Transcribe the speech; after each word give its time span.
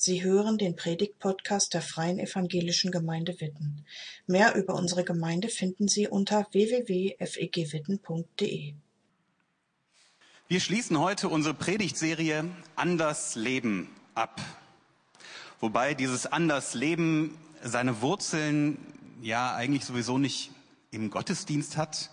Sie 0.00 0.22
hören 0.22 0.58
den 0.58 0.76
Predigt-Podcast 0.76 1.74
der 1.74 1.82
Freien 1.82 2.20
Evangelischen 2.20 2.92
Gemeinde 2.92 3.40
Witten. 3.40 3.84
Mehr 4.28 4.54
über 4.54 4.74
unsere 4.74 5.02
Gemeinde 5.02 5.48
finden 5.48 5.88
Sie 5.88 6.06
unter 6.06 6.46
www.fegwitten.de. 6.52 8.74
Wir 10.46 10.60
schließen 10.60 11.00
heute 11.00 11.28
unsere 11.28 11.52
Predigtserie 11.52 12.44
Anders 12.76 13.34
Leben 13.34 13.88
ab. 14.14 14.40
Wobei 15.58 15.94
dieses 15.94 16.26
Anders 16.26 16.74
Leben 16.74 17.36
seine 17.64 18.00
Wurzeln 18.00 18.78
ja 19.20 19.56
eigentlich 19.56 19.84
sowieso 19.84 20.16
nicht 20.16 20.52
im 20.92 21.10
Gottesdienst 21.10 21.76
hat, 21.76 22.10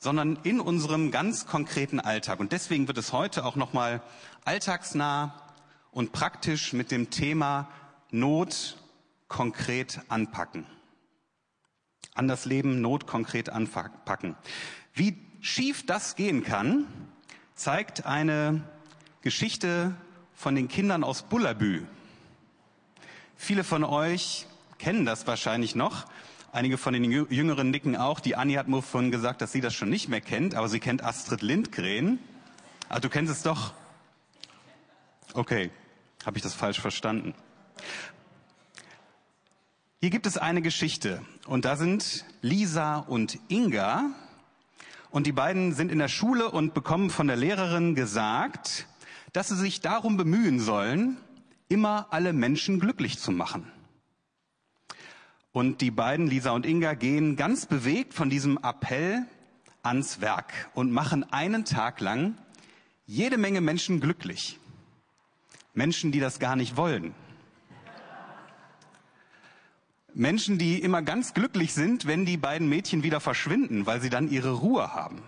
sondern 0.00 0.40
in 0.42 0.58
unserem 0.58 1.12
ganz 1.12 1.46
konkreten 1.46 2.00
Alltag. 2.00 2.40
Und 2.40 2.50
deswegen 2.50 2.88
wird 2.88 2.98
es 2.98 3.12
heute 3.12 3.44
auch 3.44 3.54
nochmal 3.54 4.02
alltagsnah 4.44 5.47
und 5.90 6.12
praktisch 6.12 6.72
mit 6.72 6.90
dem 6.90 7.10
Thema 7.10 7.68
Not 8.10 8.76
konkret 9.28 10.00
anpacken. 10.08 10.66
An 12.14 12.28
das 12.28 12.44
Leben 12.44 12.80
Not 12.80 13.06
konkret 13.06 13.50
anpacken. 13.50 14.36
Wie 14.94 15.16
schief 15.40 15.86
das 15.86 16.16
gehen 16.16 16.42
kann, 16.42 16.86
zeigt 17.54 18.06
eine 18.06 18.62
Geschichte 19.22 19.94
von 20.34 20.54
den 20.54 20.68
Kindern 20.68 21.04
aus 21.04 21.22
Bullabü. 21.22 21.82
Viele 23.36 23.64
von 23.64 23.84
euch 23.84 24.46
kennen 24.78 25.04
das 25.04 25.26
wahrscheinlich 25.26 25.74
noch. 25.74 26.06
Einige 26.50 26.78
von 26.78 26.92
den 26.92 27.04
Jüngeren 27.04 27.70
nicken 27.70 27.94
auch. 27.96 28.20
Die 28.20 28.34
Annie 28.34 28.58
hat 28.58 28.68
mir 28.68 28.80
vorhin 28.80 29.10
gesagt, 29.10 29.42
dass 29.42 29.52
sie 29.52 29.60
das 29.60 29.74
schon 29.74 29.90
nicht 29.90 30.08
mehr 30.08 30.20
kennt, 30.20 30.54
aber 30.54 30.68
sie 30.68 30.80
kennt 30.80 31.04
Astrid 31.04 31.42
Lindgren. 31.42 32.18
Ah, 32.88 33.00
du 33.00 33.08
kennst 33.08 33.30
es 33.30 33.42
doch. 33.42 33.74
Okay, 35.34 35.70
habe 36.24 36.38
ich 36.38 36.42
das 36.42 36.54
falsch 36.54 36.80
verstanden? 36.80 37.34
Hier 40.00 40.10
gibt 40.10 40.26
es 40.26 40.38
eine 40.38 40.62
Geschichte 40.62 41.22
und 41.46 41.64
da 41.64 41.76
sind 41.76 42.24
Lisa 42.40 42.96
und 42.96 43.38
Inga 43.48 44.10
und 45.10 45.26
die 45.26 45.32
beiden 45.32 45.74
sind 45.74 45.92
in 45.92 45.98
der 45.98 46.08
Schule 46.08 46.50
und 46.50 46.72
bekommen 46.72 47.10
von 47.10 47.26
der 47.26 47.36
Lehrerin 47.36 47.94
gesagt, 47.94 48.86
dass 49.32 49.48
sie 49.48 49.56
sich 49.56 49.80
darum 49.80 50.16
bemühen 50.16 50.60
sollen, 50.60 51.18
immer 51.68 52.06
alle 52.10 52.32
Menschen 52.32 52.80
glücklich 52.80 53.18
zu 53.18 53.30
machen. 53.30 53.70
Und 55.52 55.80
die 55.80 55.90
beiden, 55.90 56.26
Lisa 56.26 56.52
und 56.52 56.64
Inga, 56.64 56.94
gehen 56.94 57.36
ganz 57.36 57.66
bewegt 57.66 58.14
von 58.14 58.30
diesem 58.30 58.58
Appell 58.62 59.26
ans 59.82 60.20
Werk 60.20 60.70
und 60.74 60.92
machen 60.92 61.30
einen 61.32 61.64
Tag 61.64 62.00
lang 62.00 62.38
jede 63.06 63.36
Menge 63.38 63.60
Menschen 63.60 64.00
glücklich. 64.00 64.58
Menschen, 65.78 66.10
die 66.10 66.18
das 66.20 66.40
gar 66.40 66.56
nicht 66.56 66.76
wollen. 66.76 67.14
Menschen, 70.12 70.58
die 70.58 70.82
immer 70.82 71.02
ganz 71.02 71.34
glücklich 71.34 71.72
sind, 71.72 72.06
wenn 72.06 72.26
die 72.26 72.36
beiden 72.36 72.68
Mädchen 72.68 73.04
wieder 73.04 73.20
verschwinden, 73.20 73.86
weil 73.86 74.00
sie 74.00 74.10
dann 74.10 74.28
ihre 74.28 74.50
Ruhe 74.50 74.92
haben. 74.92 75.22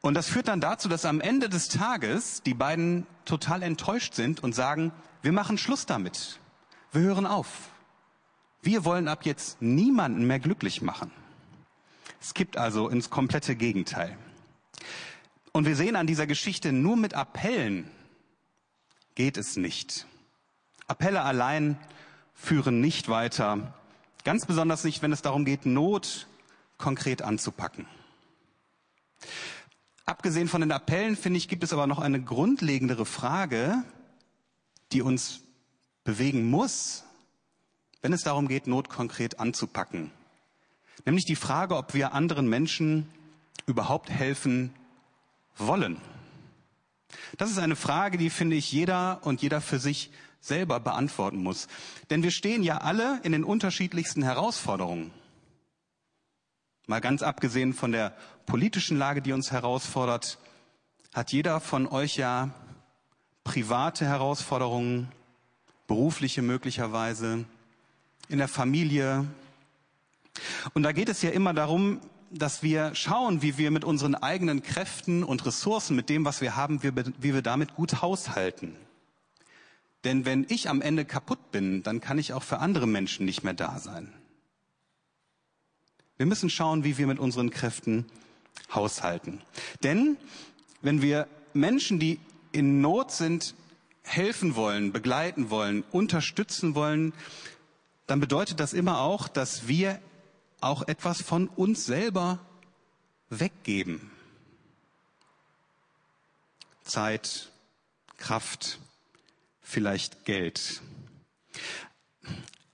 Und 0.00 0.14
das 0.14 0.28
führt 0.28 0.48
dann 0.48 0.62
dazu, 0.62 0.88
dass 0.88 1.04
am 1.04 1.20
Ende 1.20 1.50
des 1.50 1.68
Tages 1.68 2.42
die 2.42 2.54
beiden 2.54 3.06
total 3.26 3.62
enttäuscht 3.62 4.14
sind 4.14 4.42
und 4.42 4.54
sagen, 4.54 4.90
wir 5.20 5.32
machen 5.32 5.58
Schluss 5.58 5.84
damit. 5.84 6.40
Wir 6.92 7.02
hören 7.02 7.26
auf. 7.26 7.68
Wir 8.62 8.86
wollen 8.86 9.06
ab 9.06 9.26
jetzt 9.26 9.60
niemanden 9.60 10.26
mehr 10.26 10.40
glücklich 10.40 10.80
machen. 10.80 11.10
Es 12.22 12.32
kippt 12.32 12.56
also 12.56 12.88
ins 12.88 13.10
komplette 13.10 13.54
Gegenteil. 13.54 14.16
Und 15.52 15.66
wir 15.66 15.76
sehen 15.76 15.94
an 15.94 16.06
dieser 16.06 16.26
Geschichte 16.26 16.72
nur 16.72 16.96
mit 16.96 17.12
Appellen 17.12 17.90
geht 19.14 19.36
es 19.36 19.56
nicht. 19.56 20.06
Appelle 20.86 21.22
allein 21.22 21.78
führen 22.34 22.80
nicht 22.80 23.08
weiter, 23.08 23.74
ganz 24.24 24.46
besonders 24.46 24.84
nicht, 24.84 25.02
wenn 25.02 25.12
es 25.12 25.22
darum 25.22 25.44
geht, 25.44 25.66
Not 25.66 26.26
konkret 26.78 27.22
anzupacken. 27.22 27.86
Abgesehen 30.04 30.48
von 30.48 30.60
den 30.60 30.72
Appellen, 30.72 31.16
finde 31.16 31.38
ich, 31.38 31.48
gibt 31.48 31.62
es 31.62 31.72
aber 31.72 31.86
noch 31.86 32.00
eine 32.00 32.20
grundlegendere 32.20 33.06
Frage, 33.06 33.84
die 34.90 35.02
uns 35.02 35.40
bewegen 36.04 36.50
muss, 36.50 37.04
wenn 38.00 38.12
es 38.12 38.22
darum 38.22 38.48
geht, 38.48 38.66
Not 38.66 38.88
konkret 38.88 39.38
anzupacken. 39.38 40.10
Nämlich 41.04 41.24
die 41.24 41.36
Frage, 41.36 41.76
ob 41.76 41.94
wir 41.94 42.14
anderen 42.14 42.48
Menschen 42.48 43.08
überhaupt 43.66 44.10
helfen 44.10 44.74
wollen. 45.56 46.00
Das 47.38 47.50
ist 47.50 47.58
eine 47.58 47.76
Frage, 47.76 48.18
die, 48.18 48.30
finde 48.30 48.56
ich, 48.56 48.72
jeder 48.72 49.20
und 49.22 49.42
jeder 49.42 49.60
für 49.60 49.78
sich 49.78 50.10
selber 50.40 50.80
beantworten 50.80 51.42
muss. 51.42 51.68
Denn 52.10 52.22
wir 52.22 52.30
stehen 52.30 52.62
ja 52.62 52.78
alle 52.78 53.20
in 53.22 53.32
den 53.32 53.44
unterschiedlichsten 53.44 54.22
Herausforderungen. 54.22 55.12
Mal 56.86 57.00
ganz 57.00 57.22
abgesehen 57.22 57.74
von 57.74 57.92
der 57.92 58.14
politischen 58.46 58.98
Lage, 58.98 59.22
die 59.22 59.32
uns 59.32 59.52
herausfordert, 59.52 60.38
hat 61.14 61.32
jeder 61.32 61.60
von 61.60 61.86
euch 61.86 62.16
ja 62.16 62.50
private 63.44 64.04
Herausforderungen, 64.04 65.08
berufliche 65.86 66.42
möglicherweise, 66.42 67.44
in 68.28 68.38
der 68.38 68.48
Familie. 68.48 69.26
Und 70.74 70.82
da 70.82 70.92
geht 70.92 71.08
es 71.08 71.22
ja 71.22 71.30
immer 71.30 71.52
darum, 71.54 72.00
dass 72.32 72.62
wir 72.62 72.94
schauen, 72.94 73.42
wie 73.42 73.58
wir 73.58 73.70
mit 73.70 73.84
unseren 73.84 74.14
eigenen 74.14 74.62
Kräften 74.62 75.22
und 75.22 75.44
Ressourcen, 75.44 75.94
mit 75.94 76.08
dem, 76.08 76.24
was 76.24 76.40
wir 76.40 76.56
haben, 76.56 76.82
wie, 76.82 76.92
wie 76.94 77.34
wir 77.34 77.42
damit 77.42 77.74
gut 77.74 78.02
haushalten. 78.02 78.76
Denn 80.04 80.24
wenn 80.24 80.46
ich 80.48 80.68
am 80.68 80.82
Ende 80.82 81.04
kaputt 81.04 81.52
bin, 81.52 81.82
dann 81.82 82.00
kann 82.00 82.18
ich 82.18 82.32
auch 82.32 82.42
für 82.42 82.58
andere 82.58 82.86
Menschen 82.86 83.26
nicht 83.26 83.44
mehr 83.44 83.54
da 83.54 83.78
sein. 83.78 84.12
Wir 86.16 86.26
müssen 86.26 86.50
schauen, 86.50 86.84
wie 86.84 86.98
wir 86.98 87.06
mit 87.06 87.18
unseren 87.18 87.50
Kräften 87.50 88.06
haushalten. 88.74 89.40
Denn 89.82 90.16
wenn 90.80 91.02
wir 91.02 91.28
Menschen, 91.52 91.98
die 91.98 92.18
in 92.52 92.80
Not 92.80 93.12
sind, 93.12 93.54
helfen 94.02 94.56
wollen, 94.56 94.92
begleiten 94.92 95.50
wollen, 95.50 95.84
unterstützen 95.92 96.74
wollen, 96.74 97.12
dann 98.06 98.20
bedeutet 98.20 98.60
das 98.60 98.72
immer 98.72 99.00
auch, 99.00 99.28
dass 99.28 99.68
wir 99.68 100.00
auch 100.62 100.86
etwas 100.88 101.22
von 101.22 101.48
uns 101.48 101.86
selber 101.86 102.38
weggeben. 103.28 104.10
Zeit, 106.84 107.50
Kraft, 108.16 108.78
vielleicht 109.60 110.24
Geld. 110.24 110.82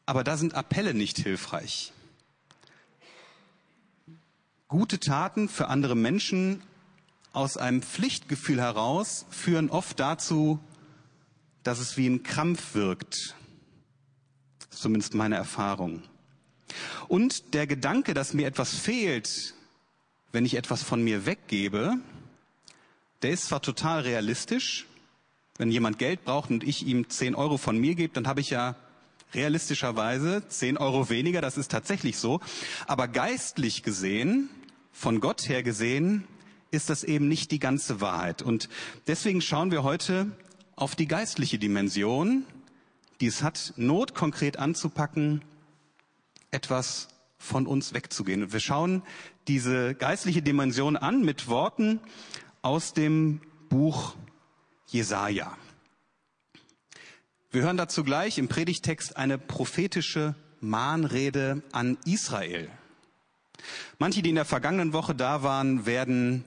Aber 0.07 0.25
da 0.25 0.37
sind 0.37 0.55
Appelle 0.55 0.95
nicht 0.95 1.19
hilfreich. 1.19 1.93
Gute 4.69 5.01
Taten 5.01 5.49
für 5.49 5.69
andere 5.69 5.95
Menschen 5.95 6.63
aus 7.33 7.57
einem 7.57 7.83
Pflichtgefühl 7.83 8.61
heraus 8.61 9.27
führen 9.31 9.71
oft 9.71 10.01
dazu, 10.01 10.59
dass 11.63 11.79
es 11.79 11.97
wie 11.97 12.09
ein 12.09 12.23
Krampf 12.23 12.75
wirkt. 12.75 13.35
Zumindest 14.71 15.15
meine 15.15 15.37
Erfahrung. 15.37 16.03
Und 17.09 17.55
der 17.55 17.67
Gedanke, 17.67 18.13
dass 18.13 18.35
mir 18.35 18.47
etwas 18.47 18.75
fehlt, 18.75 19.55
wenn 20.31 20.45
ich 20.45 20.55
etwas 20.55 20.83
von 20.83 21.03
mir 21.03 21.25
weggebe, 21.25 21.95
der 23.23 23.31
ist 23.31 23.47
zwar 23.47 23.63
total 23.63 24.01
realistisch. 24.01 24.87
Wenn 25.57 25.71
jemand 25.71 25.99
Geld 25.99 26.25
braucht 26.25 26.51
und 26.51 26.63
ich 26.63 26.87
ihm 26.87 27.09
10 27.09 27.35
Euro 27.35 27.57
von 27.57 27.79
mir 27.79 27.95
gebe, 27.95 28.13
dann 28.13 28.29
habe 28.29 28.41
ich 28.41 28.51
ja 28.51 28.77
realistischerweise 29.35 30.47
10 30.47 30.77
Euro 30.77 31.09
weniger, 31.09 31.41
das 31.41 31.57
ist 31.57 31.71
tatsächlich 31.71 32.19
so. 32.19 32.41
Aber 32.87 33.09
geistlich 33.09 33.83
gesehen, 33.83 34.51
von 34.93 35.21
Gott 35.21 35.49
her 35.49 35.63
gesehen, 35.63 36.25
ist 36.71 36.91
das 36.91 37.05
eben 37.05 37.27
nicht 37.27 37.51
die 37.51 37.59
ganze 37.59 38.01
Wahrheit. 38.03 38.43
Und 38.43 38.69
deswegen 39.07 39.41
schauen 39.41 39.71
wir 39.71 39.83
heute 39.83 40.31
auf 40.77 40.95
die 40.95 41.09
geistliche 41.09 41.59
Dimension, 41.59 42.45
die 43.21 43.27
es 43.27 43.43
hat, 43.43 43.73
Not 43.77 44.15
konkret 44.15 44.59
anzupacken 44.59 45.43
etwas 46.51 47.09
von 47.39 47.67
uns 47.67 47.95
wegzugehen. 47.95 48.43
Und 48.43 48.53
wir 48.53 48.61
schauen 48.61 49.03
diese 49.47 49.95
geistliche 49.95 50.43
Dimension 50.43 50.97
an 50.97 51.25
mit 51.25 51.49
Worten 51.49 52.01
aus 52.63 52.93
dem 52.93 53.41
Buch 53.69 54.17
Jesaja. 54.87 55.57
Wir 57.51 57.63
hören 57.63 57.77
dazu 57.77 58.05
gleich 58.05 58.39
im 58.39 58.49
Predigtext 58.49 59.17
eine 59.17 59.39
prophetische 59.39 60.35
Mahnrede 60.61 61.63
an 61.73 61.97
Israel. 62.05 62.69
Manche, 63.99 64.23
die 64.23 64.31
in 64.31 64.35
der 64.35 64.45
vergangenen 64.45 64.93
Woche 64.93 65.15
da 65.15 65.43
waren, 65.43 65.87
werden 65.87 66.45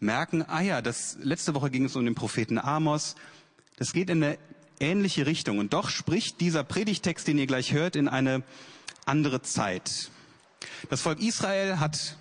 merken, 0.00 0.42
ah 0.42 0.60
ja, 0.60 0.82
das, 0.82 1.16
letzte 1.20 1.54
Woche 1.54 1.70
ging 1.70 1.84
es 1.84 1.96
um 1.96 2.04
den 2.04 2.14
Propheten 2.14 2.58
Amos. 2.58 3.14
Das 3.76 3.92
geht 3.92 4.10
in 4.10 4.22
eine 4.22 4.38
ähnliche 4.80 5.26
Richtung. 5.26 5.58
Und 5.58 5.72
doch 5.72 5.88
spricht 5.88 6.40
dieser 6.40 6.64
Predigtext, 6.64 7.26
den 7.28 7.38
ihr 7.38 7.46
gleich 7.46 7.72
hört, 7.72 7.96
in 7.96 8.08
eine 8.08 8.42
andere 9.04 9.42
Zeit. 9.42 10.10
Das 10.90 11.00
Volk 11.00 11.20
Israel 11.20 11.78
hat 11.80 12.16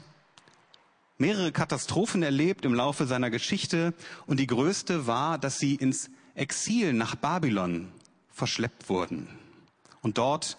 mehrere 1.18 1.51
Katastrophen 1.51 2.24
erlebt 2.24 2.66
im 2.66 2.74
Laufe 2.74 3.06
seiner 3.06 3.30
Geschichte 3.30 3.94
und 4.25 4.39
die 4.39 4.48
größte 4.48 5.07
war, 5.07 5.38
dass 5.38 5.60
sie 5.60 5.75
ins 5.75 6.10
Exil 6.36 6.94
nach 6.94 7.16
Babylon 7.16 7.92
verschleppt 8.31 8.89
wurden 8.89 9.28
und 10.01 10.18
dort 10.18 10.57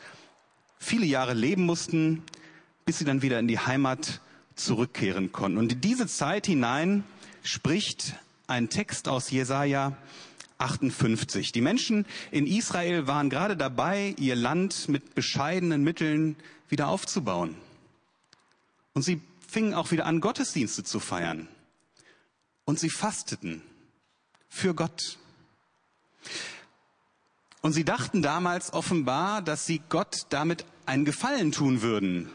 viele 0.79 1.07
Jahre 1.07 1.35
leben 1.35 1.65
mussten, 1.65 2.23
bis 2.85 2.99
sie 2.99 3.05
dann 3.05 3.23
wieder 3.23 3.39
in 3.39 3.49
die 3.49 3.59
Heimat 3.59 4.21
zurückkehren 4.55 5.33
konnten. 5.33 5.59
Und 5.59 5.73
in 5.73 5.81
diese 5.81 6.07
Zeit 6.07 6.47
hinein 6.47 7.05
spricht 7.43 8.15
ein 8.47 8.69
Text 8.69 9.09
aus 9.09 9.31
Jesaja 9.31 9.97
58. 10.63 11.53
Die 11.53 11.61
Menschen 11.61 12.07
in 12.31 12.47
Israel 12.47 13.07
waren 13.07 13.31
gerade 13.31 13.57
dabei, 13.57 14.15
ihr 14.19 14.37
Land 14.37 14.89
mit 14.89 15.15
bescheidenen 15.15 15.85
Mitteln 15.85 16.37
wieder 16.69 16.89
aufzubauen. 16.89 17.57
Und 18.95 19.03
sie 19.03 19.21
fingen 19.47 19.75
auch 19.75 19.91
wieder 19.91 20.07
an, 20.07 20.21
Gottesdienste 20.21 20.85
zu 20.85 21.01
feiern. 21.01 21.49
Und 22.65 22.79
sie 22.79 22.91
fasteten 22.91 23.63
für 24.49 24.75
Gott. 24.75 25.19
Und 27.61 27.73
sie 27.73 27.85
dachten 27.85 28.23
damals 28.23 28.73
offenbar, 28.73 29.43
dass 29.43 29.67
sie 29.67 29.83
Gott 29.89 30.27
damit 30.31 30.65
einen 30.87 31.05
Gefallen 31.05 31.53
tun 31.53 31.83
würden. 31.83 32.31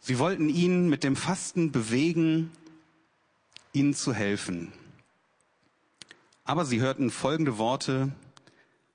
Sie 0.00 0.18
wollten 0.18 0.48
ihn 0.48 0.88
mit 0.88 1.04
dem 1.04 1.16
Fasten 1.16 1.72
bewegen, 1.72 2.50
ihnen 3.72 3.94
zu 3.94 4.14
helfen. 4.14 4.72
Aber 6.50 6.64
sie 6.64 6.80
hörten 6.80 7.12
folgende 7.12 7.58
Worte 7.58 8.10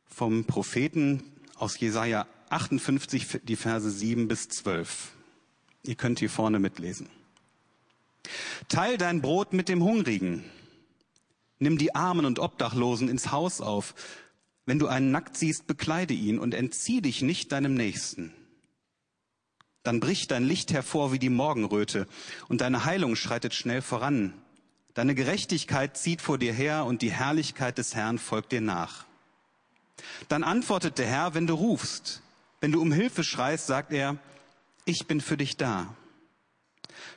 vom 0.04 0.44
Propheten 0.44 1.24
aus 1.56 1.80
Jesaja 1.80 2.28
58, 2.50 3.40
die 3.44 3.56
Verse 3.56 3.90
7 3.90 4.28
bis 4.28 4.50
12. 4.50 5.14
Ihr 5.84 5.96
könnt 5.96 6.20
hier 6.20 6.30
vorne 6.30 6.60
mitlesen. 6.60 7.08
Teil 8.68 8.98
dein 8.98 9.22
Brot 9.22 9.54
mit 9.54 9.70
dem 9.70 9.82
Hungrigen. 9.82 10.44
Nimm 11.58 11.78
die 11.78 11.96
Armen 11.96 12.26
und 12.26 12.40
Obdachlosen 12.40 13.08
ins 13.08 13.32
Haus 13.32 13.62
auf. 13.62 13.96
Wenn 14.66 14.78
du 14.78 14.88
einen 14.88 15.12
nackt 15.12 15.38
siehst, 15.38 15.66
bekleide 15.66 16.14
ihn 16.14 16.40
und 16.40 16.54
entzieh 16.54 17.00
dich 17.00 17.22
nicht 17.22 17.54
deinem 17.54 17.74
Nächsten. 17.74 18.34
Dann 19.82 20.02
bricht 20.02 20.32
dein 20.32 20.44
Licht 20.44 20.74
hervor 20.74 21.14
wie 21.14 21.20
die 21.20 21.30
Morgenröte 21.30 22.06
und 22.50 22.60
deine 22.60 22.84
Heilung 22.84 23.16
schreitet 23.16 23.54
schnell 23.54 23.82
voran. 23.82 24.34
Deine 24.96 25.14
Gerechtigkeit 25.14 25.98
zieht 25.98 26.22
vor 26.22 26.38
dir 26.38 26.54
her 26.54 26.86
und 26.86 27.02
die 27.02 27.12
Herrlichkeit 27.12 27.78
des 27.78 27.96
Herrn 27.96 28.18
folgt 28.18 28.54
dir 28.54 28.62
nach. 28.62 29.06
Dann 30.30 30.44
antwortet 30.44 30.98
der 30.98 31.06
Herr, 31.06 31.34
wenn 31.34 31.48
du 31.48 31.54
rufst. 31.54 32.22
Wenn 32.62 32.72
du 32.72 32.82
um 32.82 32.94
Hilfe 32.94 33.24
schreist, 33.24 33.68
sagt 33.68 33.92
er, 33.92 34.18
ich 34.86 35.06
bin 35.06 35.20
für 35.20 35.36
dich 35.36 35.58
da. 35.58 35.94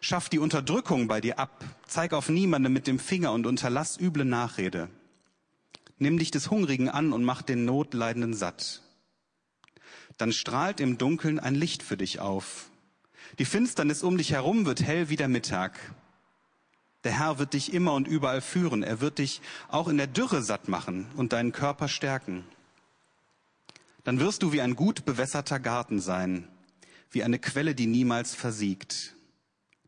Schaff 0.00 0.28
die 0.28 0.40
Unterdrückung 0.40 1.06
bei 1.06 1.20
dir 1.20 1.38
ab, 1.38 1.64
zeig 1.86 2.12
auf 2.12 2.28
niemanden 2.28 2.72
mit 2.72 2.88
dem 2.88 2.98
Finger 2.98 3.32
und 3.32 3.46
unterlass 3.46 3.98
üble 3.98 4.24
Nachrede. 4.24 4.88
Nimm 5.98 6.18
dich 6.18 6.32
des 6.32 6.50
Hungrigen 6.50 6.88
an 6.88 7.12
und 7.12 7.22
mach 7.22 7.42
den 7.42 7.64
Notleidenden 7.64 8.34
satt. 8.34 8.82
Dann 10.16 10.32
strahlt 10.32 10.80
im 10.80 10.98
Dunkeln 10.98 11.38
ein 11.38 11.54
Licht 11.54 11.84
für 11.84 11.96
dich 11.96 12.18
auf. 12.18 12.70
Die 13.38 13.44
Finsternis 13.44 14.02
um 14.02 14.18
dich 14.18 14.32
herum 14.32 14.66
wird 14.66 14.82
hell 14.82 15.10
wie 15.10 15.16
der 15.16 15.28
Mittag. 15.28 15.78
Der 17.04 17.18
Herr 17.18 17.38
wird 17.38 17.54
dich 17.54 17.72
immer 17.72 17.92
und 17.94 18.08
überall 18.08 18.40
führen. 18.40 18.82
Er 18.82 19.00
wird 19.00 19.18
dich 19.18 19.40
auch 19.68 19.88
in 19.88 19.96
der 19.96 20.06
Dürre 20.06 20.42
satt 20.42 20.68
machen 20.68 21.06
und 21.16 21.32
deinen 21.32 21.52
Körper 21.52 21.88
stärken. 21.88 22.44
Dann 24.04 24.20
wirst 24.20 24.42
du 24.42 24.52
wie 24.52 24.60
ein 24.60 24.76
gut 24.76 25.04
bewässerter 25.04 25.60
Garten 25.60 26.00
sein 26.00 26.48
wie 27.10 27.24
eine 27.24 27.38
Quelle, 27.38 27.74
die 27.74 27.86
niemals 27.86 28.34
versiegt. 28.34 29.14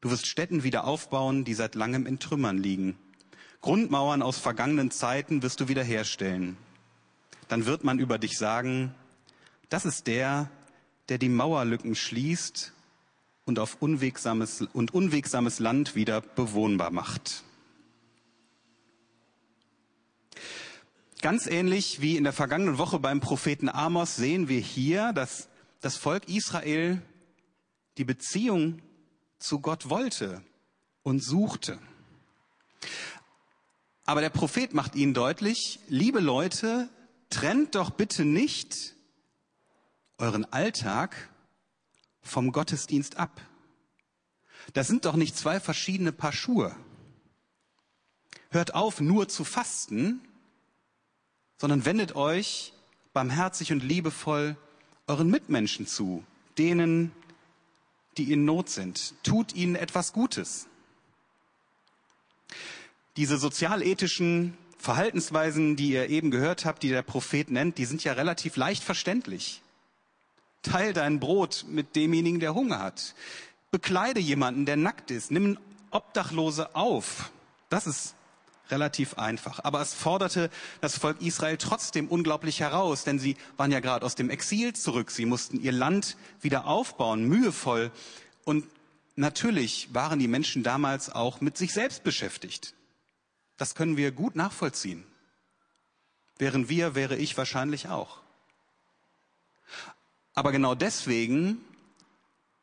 Du 0.00 0.10
wirst 0.10 0.26
Städten 0.26 0.62
wieder 0.62 0.84
aufbauen, 0.84 1.44
die 1.44 1.54
seit 1.54 1.74
langem 1.74 2.06
in 2.06 2.18
Trümmern 2.18 2.58
liegen. 2.58 2.96
Grundmauern 3.60 4.22
aus 4.22 4.38
vergangenen 4.38 4.90
Zeiten 4.90 5.42
wirst 5.42 5.60
du 5.60 5.68
wiederherstellen. 5.68 6.56
Dann 7.48 7.66
wird 7.66 7.84
man 7.84 7.98
über 7.98 8.18
dich 8.18 8.38
sagen, 8.38 8.94
das 9.68 9.84
ist 9.84 10.06
der, 10.06 10.50
der 11.08 11.18
die 11.18 11.28
Mauerlücken 11.28 11.94
schließt 11.94 12.72
und 13.44 13.58
auf 13.58 13.76
unwegsames 13.80 14.62
und 14.72 14.94
unwegsames 14.94 15.58
Land 15.58 15.94
wieder 15.94 16.20
bewohnbar 16.20 16.90
macht. 16.90 17.44
Ganz 21.22 21.46
ähnlich 21.46 22.00
wie 22.00 22.16
in 22.16 22.24
der 22.24 22.32
vergangenen 22.32 22.78
Woche 22.78 22.98
beim 22.98 23.20
Propheten 23.20 23.68
Amos 23.68 24.16
sehen 24.16 24.48
wir 24.48 24.60
hier, 24.60 25.12
dass 25.12 25.48
das 25.80 25.96
Volk 25.96 26.28
Israel 26.28 27.02
die 27.98 28.04
Beziehung 28.04 28.80
zu 29.38 29.60
Gott 29.60 29.90
wollte 29.90 30.42
und 31.02 31.22
suchte. 31.22 31.78
Aber 34.04 34.20
der 34.20 34.30
Prophet 34.30 34.74
macht 34.74 34.94
ihnen 34.96 35.14
deutlich, 35.14 35.80
liebe 35.88 36.20
Leute, 36.20 36.88
trennt 37.30 37.74
doch 37.74 37.90
bitte 37.90 38.24
nicht 38.24 38.94
euren 40.18 40.50
Alltag 40.52 41.29
vom 42.22 42.52
Gottesdienst 42.52 43.16
ab. 43.16 43.40
Das 44.72 44.86
sind 44.86 45.04
doch 45.04 45.16
nicht 45.16 45.36
zwei 45.36 45.60
verschiedene 45.60 46.12
Paar 46.12 46.32
Schuhe. 46.32 46.76
Hört 48.50 48.74
auf, 48.74 49.00
nur 49.00 49.28
zu 49.28 49.44
fasten, 49.44 50.20
sondern 51.58 51.84
wendet 51.84 52.16
euch 52.16 52.72
barmherzig 53.12 53.72
und 53.72 53.82
liebevoll 53.82 54.56
euren 55.06 55.30
Mitmenschen 55.30 55.86
zu, 55.86 56.24
denen, 56.58 57.12
die 58.16 58.32
in 58.32 58.44
Not 58.44 58.68
sind. 58.68 59.14
Tut 59.22 59.54
ihnen 59.54 59.74
etwas 59.74 60.12
Gutes. 60.12 60.66
Diese 63.16 63.38
sozialethischen 63.38 64.56
Verhaltensweisen, 64.78 65.76
die 65.76 65.90
ihr 65.90 66.08
eben 66.08 66.30
gehört 66.30 66.64
habt, 66.64 66.82
die 66.82 66.88
der 66.88 67.02
Prophet 67.02 67.50
nennt, 67.50 67.78
die 67.78 67.84
sind 67.84 68.02
ja 68.02 68.14
relativ 68.14 68.56
leicht 68.56 68.82
verständlich. 68.82 69.62
Teil 70.62 70.92
dein 70.92 71.20
Brot 71.20 71.64
mit 71.68 71.96
demjenigen, 71.96 72.40
der 72.40 72.54
Hunger 72.54 72.80
hat. 72.80 73.14
Bekleide 73.70 74.20
jemanden, 74.20 74.66
der 74.66 74.76
nackt 74.76 75.10
ist. 75.10 75.30
Nimm 75.30 75.58
Obdachlose 75.90 76.74
auf. 76.74 77.30
Das 77.68 77.86
ist 77.86 78.14
relativ 78.70 79.14
einfach. 79.14 79.60
Aber 79.64 79.80
es 79.80 79.94
forderte 79.94 80.50
das 80.80 80.96
Volk 80.96 81.20
Israel 81.20 81.56
trotzdem 81.56 82.08
unglaublich 82.08 82.60
heraus, 82.60 83.04
denn 83.04 83.18
sie 83.18 83.36
waren 83.56 83.72
ja 83.72 83.80
gerade 83.80 84.04
aus 84.06 84.14
dem 84.14 84.30
Exil 84.30 84.74
zurück. 84.74 85.10
Sie 85.10 85.26
mussten 85.26 85.60
ihr 85.60 85.72
Land 85.72 86.16
wieder 86.40 86.66
aufbauen, 86.66 87.24
mühevoll. 87.24 87.90
Und 88.44 88.66
natürlich 89.16 89.88
waren 89.92 90.18
die 90.18 90.28
Menschen 90.28 90.62
damals 90.62 91.10
auch 91.10 91.40
mit 91.40 91.56
sich 91.56 91.72
selbst 91.72 92.04
beschäftigt. 92.04 92.74
Das 93.56 93.74
können 93.74 93.96
wir 93.96 94.12
gut 94.12 94.36
nachvollziehen. 94.36 95.04
Wären 96.38 96.68
wir, 96.68 96.94
wäre 96.94 97.16
ich 97.16 97.36
wahrscheinlich 97.36 97.88
auch. 97.88 98.20
Aber 100.40 100.52
genau 100.52 100.74
deswegen 100.74 101.58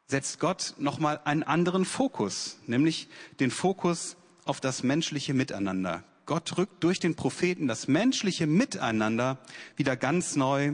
setzt 0.08 0.40
Gott 0.40 0.74
nochmal 0.80 1.22
einen 1.26 1.44
anderen 1.44 1.86
Fokus, 1.86 2.58
nämlich 2.66 3.08
den 3.40 3.52
Fokus 3.52 4.18
auf 4.46 4.60
das 4.60 4.82
menschliche 4.82 5.36
Miteinander. 5.36 6.04
Gott 6.26 6.58
rückt 6.58 6.84
durch 6.84 7.00
den 7.00 7.14
Propheten 7.14 7.68
das 7.68 7.88
menschliche 7.88 8.48
Miteinander 8.48 9.38
wieder 9.76 9.96
ganz 9.96 10.36
neu 10.36 10.74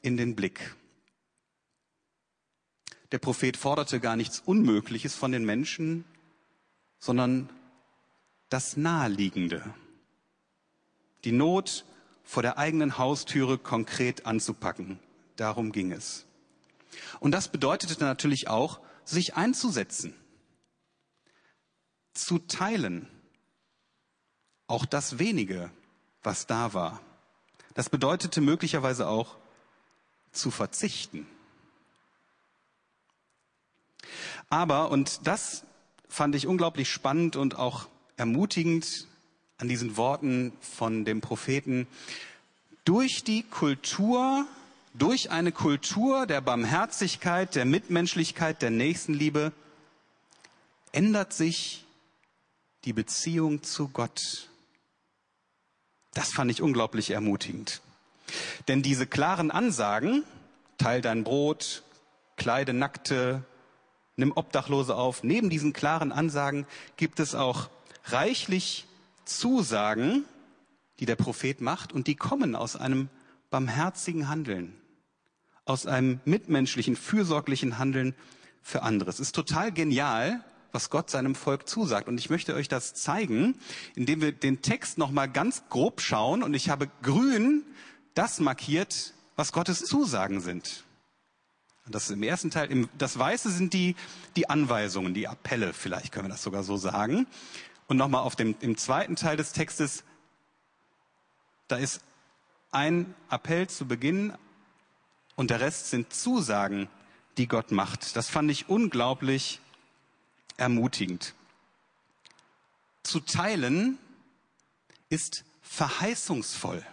in 0.00 0.16
den 0.16 0.36
Blick. 0.36 0.76
Der 3.10 3.18
Prophet 3.18 3.56
forderte 3.56 3.98
gar 3.98 4.14
nichts 4.14 4.38
Unmögliches 4.38 5.16
von 5.16 5.32
den 5.32 5.44
Menschen, 5.44 6.04
sondern 7.00 7.48
das 8.48 8.76
Naheliegende. 8.76 9.74
Die 11.24 11.32
Not 11.32 11.84
vor 12.22 12.44
der 12.44 12.58
eigenen 12.58 12.96
Haustüre 12.96 13.58
konkret 13.58 14.24
anzupacken. 14.24 15.00
Darum 15.34 15.72
ging 15.72 15.90
es. 15.90 16.26
Und 17.20 17.32
das 17.32 17.48
bedeutete 17.48 18.02
natürlich 18.02 18.48
auch, 18.48 18.80
sich 19.04 19.34
einzusetzen, 19.34 20.14
zu 22.14 22.38
teilen, 22.38 23.08
auch 24.66 24.86
das 24.86 25.18
wenige, 25.18 25.70
was 26.22 26.46
da 26.46 26.72
war. 26.72 27.00
Das 27.74 27.90
bedeutete 27.90 28.40
möglicherweise 28.40 29.08
auch 29.08 29.36
zu 30.32 30.50
verzichten. 30.50 31.26
Aber, 34.48 34.90
und 34.90 35.26
das 35.26 35.64
fand 36.08 36.34
ich 36.34 36.46
unglaublich 36.46 36.90
spannend 36.90 37.36
und 37.36 37.56
auch 37.56 37.88
ermutigend 38.16 39.08
an 39.58 39.68
diesen 39.68 39.96
Worten 39.96 40.52
von 40.60 41.04
dem 41.04 41.20
Propheten, 41.20 41.86
durch 42.84 43.24
die 43.24 43.42
Kultur, 43.42 44.46
durch 44.94 45.30
eine 45.30 45.52
Kultur 45.52 46.26
der 46.26 46.40
Barmherzigkeit, 46.40 47.54
der 47.54 47.64
Mitmenschlichkeit, 47.64 48.62
der 48.62 48.70
Nächstenliebe 48.70 49.52
ändert 50.92 51.32
sich 51.32 51.84
die 52.84 52.92
Beziehung 52.92 53.62
zu 53.62 53.88
Gott. 53.88 54.48
Das 56.14 56.32
fand 56.32 56.50
ich 56.50 56.62
unglaublich 56.62 57.10
ermutigend. 57.10 57.82
Denn 58.68 58.82
diese 58.82 59.06
klaren 59.06 59.50
Ansagen, 59.50 60.22
teil 60.78 61.00
dein 61.00 61.24
Brot, 61.24 61.82
kleide 62.36 62.72
Nackte, 62.72 63.42
nimm 64.16 64.32
Obdachlose 64.32 64.94
auf, 64.94 65.24
neben 65.24 65.50
diesen 65.50 65.72
klaren 65.72 66.12
Ansagen 66.12 66.66
gibt 66.96 67.18
es 67.18 67.34
auch 67.34 67.68
reichlich 68.04 68.86
Zusagen, 69.24 70.24
die 71.00 71.06
der 71.06 71.16
Prophet 71.16 71.60
macht 71.60 71.92
und 71.92 72.06
die 72.06 72.14
kommen 72.14 72.54
aus 72.54 72.76
einem 72.76 73.08
barmherzigen 73.50 74.28
Handeln, 74.28 74.74
aus 75.64 75.86
einem 75.86 76.20
mitmenschlichen, 76.24 76.96
fürsorglichen 76.96 77.78
Handeln 77.78 78.14
für 78.62 78.82
andere. 78.82 79.10
Es 79.10 79.20
ist 79.20 79.34
total 79.34 79.72
genial, 79.72 80.44
was 80.72 80.90
Gott 80.90 81.08
seinem 81.08 81.34
Volk 81.34 81.68
zusagt. 81.68 82.08
Und 82.08 82.18
ich 82.18 82.30
möchte 82.30 82.54
euch 82.54 82.68
das 82.68 82.94
zeigen, 82.94 83.56
indem 83.94 84.20
wir 84.20 84.32
den 84.32 84.60
Text 84.60 84.98
nochmal 84.98 85.30
ganz 85.30 85.64
grob 85.68 86.00
schauen. 86.00 86.42
Und 86.42 86.54
ich 86.54 86.68
habe 86.68 86.90
grün 87.02 87.64
das 88.14 88.40
markiert, 88.40 89.14
was 89.36 89.52
Gottes 89.52 89.84
Zusagen 89.84 90.40
sind. 90.40 90.84
Das 91.86 92.04
ist 92.04 92.10
im 92.10 92.22
ersten 92.22 92.50
Teil. 92.50 92.88
Das 92.96 93.18
Weiße 93.18 93.50
sind 93.50 93.72
die, 93.72 93.94
die 94.36 94.48
Anweisungen, 94.48 95.12
die 95.12 95.28
Appelle, 95.28 95.74
vielleicht 95.74 96.12
können 96.12 96.26
wir 96.26 96.30
das 96.30 96.42
sogar 96.42 96.62
so 96.62 96.76
sagen. 96.76 97.26
Und 97.86 97.98
nochmal 97.98 98.22
auf 98.22 98.36
dem, 98.36 98.56
im 98.60 98.76
zweiten 98.78 99.16
Teil 99.16 99.36
des 99.36 99.52
Textes, 99.52 100.02
da 101.68 101.76
ist 101.76 102.00
ein 102.70 103.14
Appell 103.30 103.68
zu 103.68 103.86
Beginn 103.86 104.32
und 105.36 105.50
der 105.50 105.60
Rest 105.60 105.90
sind 105.90 106.12
Zusagen, 106.12 106.88
die 107.36 107.48
Gott 107.48 107.72
macht. 107.72 108.16
Das 108.16 108.28
fand 108.28 108.50
ich 108.50 108.68
unglaublich 108.68 109.60
ermutigend. 110.56 111.34
Zu 113.02 113.20
teilen 113.20 113.98
ist 115.08 115.44
verheißungsvoll. 115.62 116.84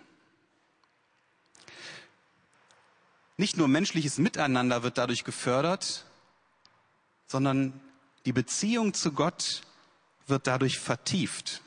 Nicht 3.38 3.58
nur 3.58 3.68
menschliches 3.68 4.18
Miteinander 4.18 4.84
wird 4.84 4.98
dadurch 4.98 5.24
gefördert, 5.24 6.06
sondern 7.28 7.80
die 8.26 8.34
Beziehung 8.34 8.94
zu 8.94 9.14
Gott 9.14 9.62
wird 10.28 10.48
dadurch 10.48 10.80
vertieft. 10.80 11.62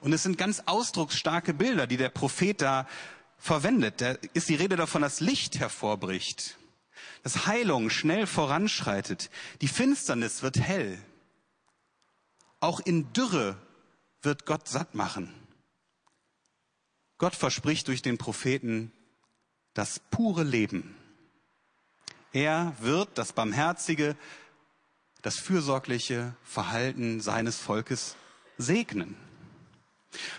Und 0.00 0.12
es 0.12 0.22
sind 0.22 0.38
ganz 0.38 0.62
ausdrucksstarke 0.66 1.52
Bilder, 1.52 1.86
die 1.86 1.96
der 1.96 2.08
Prophet 2.08 2.60
da 2.62 2.86
verwendet. 3.38 4.00
Da 4.00 4.12
ist 4.34 4.48
die 4.48 4.54
Rede 4.54 4.76
davon, 4.76 5.02
dass 5.02 5.20
Licht 5.20 5.58
hervorbricht, 5.58 6.58
dass 7.22 7.46
Heilung 7.46 7.90
schnell 7.90 8.26
voranschreitet, 8.26 9.30
die 9.60 9.68
Finsternis 9.68 10.42
wird 10.42 10.58
hell. 10.58 10.98
Auch 12.60 12.80
in 12.80 13.12
Dürre 13.12 13.56
wird 14.22 14.46
Gott 14.46 14.68
satt 14.68 14.94
machen. 14.94 15.32
Gott 17.18 17.34
verspricht 17.34 17.88
durch 17.88 18.02
den 18.02 18.18
Propheten 18.18 18.92
das 19.74 20.00
pure 20.10 20.44
Leben. 20.44 20.96
Er 22.32 22.74
wird 22.80 23.16
das 23.16 23.32
barmherzige, 23.32 24.16
das 25.22 25.38
fürsorgliche 25.38 26.34
Verhalten 26.42 27.20
seines 27.20 27.58
Volkes 27.58 28.16
segnen. 28.56 29.16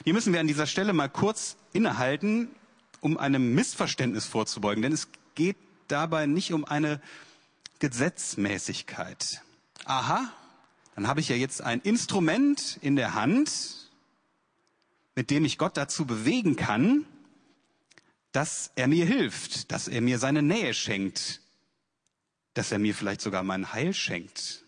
Hier 0.04 0.14
müssen 0.14 0.34
wir 0.34 0.40
an 0.40 0.48
dieser 0.48 0.68
Stelle 0.68 0.94
mal 0.94 1.10
kurz 1.10 1.58
innehalten, 1.74 2.56
um 3.02 3.18
einem 3.18 3.54
Missverständnis 3.54 4.26
vorzubeugen, 4.26 4.82
denn 4.82 4.94
es 4.94 5.08
geht 5.36 5.58
dabei 5.88 6.26
nicht 6.26 6.54
um 6.54 6.66
eine 6.66 7.02
Gesetzmäßigkeit. 7.80 9.42
Aha, 9.86 10.32
dann 10.96 11.08
habe 11.08 11.22
ich 11.22 11.30
ja 11.30 11.36
jetzt 11.36 11.62
ein 11.62 11.80
Instrument 11.82 12.78
in 12.82 12.96
der 12.96 13.14
Hand, 13.14 13.90
mit 15.16 15.30
dem 15.30 15.46
ich 15.46 15.58
Gott 15.58 15.78
dazu 15.78 16.06
bewegen 16.06 16.56
kann, 16.56 17.06
dass 18.32 18.72
er 18.76 18.88
mir 18.88 19.06
hilft, 19.06 19.72
dass 19.72 19.88
er 19.88 20.02
mir 20.02 20.20
seine 20.20 20.42
Nähe 20.42 20.74
schenkt, 20.74 21.42
dass 22.54 22.72
er 22.72 22.80
mir 22.80 22.94
vielleicht 22.94 23.22
sogar 23.22 23.44
mein 23.44 23.74
Heil 23.74 23.94
schenkt. 23.94 24.66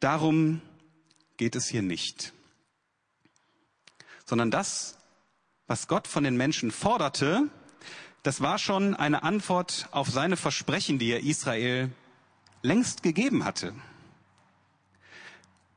Darum 0.00 0.60
geht 1.36 1.56
es 1.56 1.68
hier 1.68 1.82
nicht, 1.82 2.32
sondern 4.24 4.50
das, 4.50 4.97
was 5.68 5.86
Gott 5.86 6.08
von 6.08 6.24
den 6.24 6.36
Menschen 6.36 6.72
forderte, 6.72 7.48
das 8.24 8.40
war 8.40 8.58
schon 8.58 8.96
eine 8.96 9.22
Antwort 9.22 9.88
auf 9.92 10.10
seine 10.10 10.36
Versprechen, 10.36 10.98
die 10.98 11.12
er 11.12 11.22
Israel 11.22 11.92
längst 12.62 13.04
gegeben 13.04 13.44
hatte. 13.44 13.72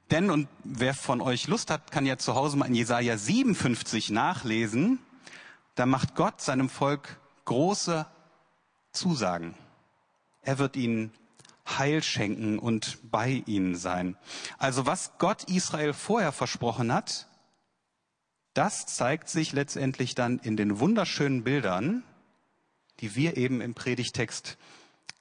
Denn, 0.10 0.30
und 0.30 0.48
wer 0.64 0.94
von 0.94 1.22
euch 1.22 1.48
Lust 1.48 1.70
hat, 1.70 1.92
kann 1.92 2.06
ja 2.06 2.18
zu 2.18 2.36
Hause 2.36 2.58
mal 2.58 2.66
in 2.66 2.76
Jesaja 2.76 3.18
57 3.18 4.10
nachlesen, 4.10 5.00
da 5.76 5.86
macht 5.86 6.16
Gott 6.16 6.42
seinem 6.42 6.68
Volk 6.70 7.18
große 7.46 8.06
Zusagen. 8.92 9.54
Er 10.42 10.58
wird 10.58 10.76
ihnen 10.76 11.14
Heil 11.66 12.04
schenken 12.04 12.60
und 12.60 12.98
bei 13.10 13.44
ihnen 13.46 13.76
sein. 13.76 14.18
Also 14.58 14.86
was 14.86 15.14
Gott 15.18 15.46
Israel 15.46 15.94
vorher 15.94 16.32
versprochen 16.32 16.94
hat, 16.94 17.28
das 18.54 18.86
zeigt 18.86 19.30
sich 19.30 19.54
letztendlich 19.54 20.16
dann 20.16 20.40
in 20.40 20.58
den 20.58 20.80
wunderschönen 20.80 21.44
Bildern, 21.44 22.04
die 23.00 23.16
wir 23.16 23.38
eben 23.38 23.62
im 23.62 23.74
Predigtext 23.74 24.58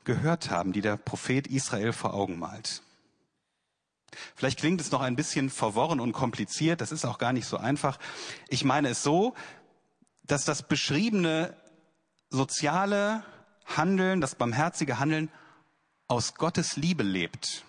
gehört 0.04 0.50
haben, 0.50 0.72
die 0.72 0.80
der 0.80 0.96
Prophet 0.96 1.46
Israel 1.46 1.92
vor 1.92 2.14
Augen 2.14 2.38
malt. 2.38 2.82
Vielleicht 4.34 4.58
klingt 4.58 4.80
es 4.80 4.90
noch 4.90 5.00
ein 5.00 5.16
bisschen 5.16 5.50
verworren 5.50 6.00
und 6.00 6.12
kompliziert, 6.12 6.80
das 6.80 6.90
ist 6.90 7.04
auch 7.04 7.18
gar 7.18 7.32
nicht 7.32 7.46
so 7.46 7.56
einfach. 7.56 7.98
Ich 8.48 8.64
meine 8.64 8.88
es 8.88 9.02
so, 9.02 9.34
dass 10.24 10.44
das 10.44 10.66
beschriebene 10.66 11.56
soziale 12.28 13.24
Handeln, 13.66 14.20
das 14.20 14.34
barmherzige 14.34 14.98
Handeln 14.98 15.30
aus 16.08 16.34
Gottes 16.34 16.76
Liebe 16.76 17.04
lebt. 17.04 17.64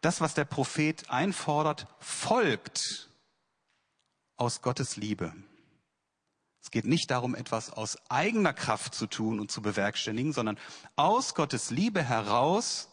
Das, 0.00 0.20
was 0.20 0.34
der 0.34 0.44
Prophet 0.44 1.10
einfordert, 1.10 1.86
folgt 1.98 3.08
aus 4.36 4.62
Gottes 4.62 4.96
Liebe. 4.96 5.34
Es 6.62 6.70
geht 6.70 6.84
nicht 6.84 7.10
darum, 7.10 7.34
etwas 7.34 7.70
aus 7.72 7.98
eigener 8.10 8.52
Kraft 8.52 8.94
zu 8.94 9.06
tun 9.06 9.40
und 9.40 9.50
zu 9.50 9.62
bewerkstelligen, 9.62 10.32
sondern 10.32 10.58
aus 10.96 11.34
Gottes 11.34 11.70
Liebe 11.70 12.02
heraus 12.02 12.88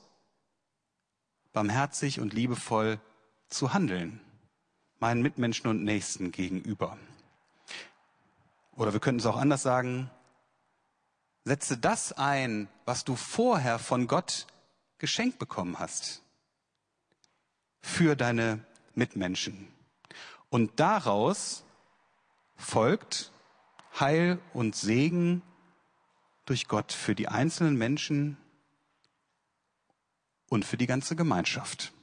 barmherzig 1.56 2.20
und 2.20 2.34
liebevoll 2.34 3.00
zu 3.48 3.74
handeln, 3.74 4.20
meinen 5.00 5.22
Mitmenschen 5.22 5.68
und 5.68 5.84
Nächsten 5.84 6.32
gegenüber. 6.32 6.98
Oder 8.74 8.94
wir 8.94 9.00
könnten 9.00 9.20
es 9.20 9.26
auch 9.26 9.38
anders 9.38 9.64
sagen, 9.64 10.12
setze 11.46 11.78
das 11.78 12.12
ein, 12.12 12.68
was 12.84 13.06
du 13.06 13.16
vorher 13.16 13.80
von 13.80 14.08
Gott 14.08 14.48
geschenkt 14.98 15.40
bekommen 15.40 15.80
hast, 15.80 16.22
für 17.86 18.16
deine 18.16 18.60
Mitmenschen. 18.96 19.68
Und 20.50 20.80
daraus 20.80 21.64
folgt 22.58 23.32
Heil 24.00 24.40
und 24.54 24.76
Segen 24.76 25.44
durch 26.46 26.68
Gott 26.68 26.92
für 26.92 27.14
die 27.14 27.28
einzelnen 27.28 27.78
Menschen 27.78 28.38
und 30.50 30.66
für 30.66 30.78
die 30.78 30.88
ganze 30.88 31.16
Gemeinschaft. 31.16 31.94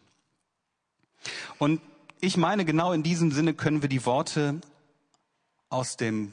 Und 1.59 1.83
ich 2.21 2.37
meine, 2.37 2.65
genau 2.65 2.93
in 2.93 3.03
diesem 3.03 3.33
Sinne 3.33 3.53
können 3.53 3.83
wir 3.83 3.89
die 3.89 4.07
Worte 4.07 4.61
aus 5.69 5.97
dem 5.97 6.33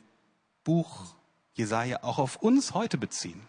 Buch 0.63 1.15
Jesaja 1.55 2.03
auch 2.03 2.19
auf 2.19 2.37
uns 2.37 2.75
heute 2.75 2.99
beziehen. 2.99 3.41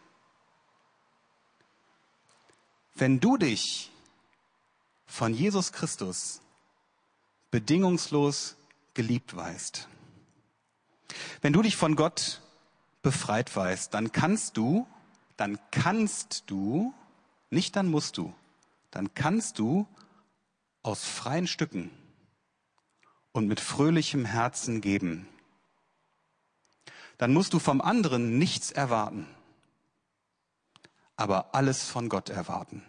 Wenn 2.95 3.21
du 3.21 3.37
dich 3.37 3.90
von 5.11 5.35
Jesus 5.35 5.73
Christus 5.73 6.41
bedingungslos 7.51 8.57
geliebt 8.95 9.35
weißt, 9.35 9.89
wenn 11.43 11.53
du 11.53 11.63
dich 11.63 11.77
von 11.77 11.97
Gott 11.97 12.41
befreit 13.03 13.55
weißt, 13.55 13.93
dann 13.93 14.13
kannst 14.13 14.57
du, 14.57 14.87
dann 15.37 15.59
kannst 15.73 16.45
du, 16.47 16.95
nicht 17.51 17.75
dann 17.75 17.91
musst 17.91 18.19
du, 18.19 18.33
dann 18.93 19.13
kannst 19.13 19.59
du 19.59 19.87
aus 20.85 21.05
freien 21.05 21.49
Stücken 21.49 21.91
und 23.33 23.49
mit 23.49 23.59
fröhlichem 23.59 24.25
Herzen 24.25 24.81
geben. 24.81 25.27
Dann 27.19 27.33
musst 27.33 27.53
du 27.53 27.59
vom 27.59 27.81
anderen 27.81 28.39
nichts 28.39 28.71
erwarten, 28.71 29.27
aber 31.17 31.53
alles 31.55 31.83
von 31.83 32.09
Gott 32.09 32.31
erwarten. 32.31 32.85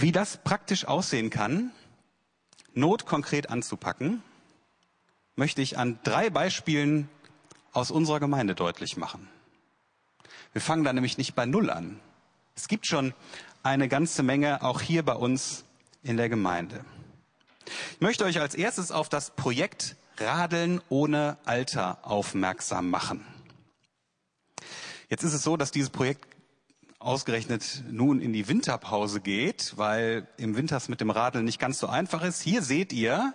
Wie 0.00 0.12
das 0.12 0.36
praktisch 0.36 0.84
aussehen 0.84 1.28
kann, 1.28 1.72
Not 2.72 3.04
konkret 3.04 3.50
anzupacken, 3.50 4.22
möchte 5.34 5.60
ich 5.60 5.76
an 5.76 5.98
drei 6.04 6.30
Beispielen 6.30 7.08
aus 7.72 7.90
unserer 7.90 8.20
Gemeinde 8.20 8.54
deutlich 8.54 8.96
machen. 8.96 9.28
Wir 10.52 10.62
fangen 10.62 10.84
da 10.84 10.92
nämlich 10.92 11.18
nicht 11.18 11.34
bei 11.34 11.46
Null 11.46 11.68
an. 11.68 11.98
Es 12.54 12.68
gibt 12.68 12.86
schon 12.86 13.12
eine 13.64 13.88
ganze 13.88 14.22
Menge 14.22 14.62
auch 14.62 14.80
hier 14.80 15.04
bei 15.04 15.14
uns 15.14 15.64
in 16.04 16.16
der 16.16 16.28
Gemeinde. 16.28 16.84
Ich 17.94 18.00
möchte 18.00 18.24
euch 18.24 18.40
als 18.40 18.54
erstes 18.54 18.92
auf 18.92 19.08
das 19.08 19.32
Projekt 19.32 19.96
Radeln 20.18 20.80
ohne 20.90 21.38
Alter 21.44 21.98
aufmerksam 22.02 22.88
machen. 22.88 23.26
Jetzt 25.10 25.24
ist 25.24 25.34
es 25.34 25.42
so, 25.42 25.56
dass 25.56 25.72
dieses 25.72 25.90
Projekt 25.90 26.37
ausgerechnet 26.98 27.84
nun 27.90 28.20
in 28.20 28.32
die 28.32 28.48
Winterpause 28.48 29.20
geht, 29.20 29.74
weil 29.76 30.26
im 30.36 30.56
Winter 30.56 30.76
es 30.76 30.88
mit 30.88 31.00
dem 31.00 31.10
Radeln 31.10 31.44
nicht 31.44 31.60
ganz 31.60 31.78
so 31.78 31.86
einfach 31.86 32.22
ist. 32.22 32.42
Hier 32.42 32.62
seht 32.62 32.92
ihr 32.92 33.34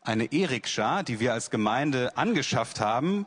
eine 0.00 0.32
E-Rikscha, 0.32 1.02
die 1.02 1.20
wir 1.20 1.32
als 1.32 1.50
Gemeinde 1.50 2.16
angeschafft 2.16 2.80
haben, 2.80 3.26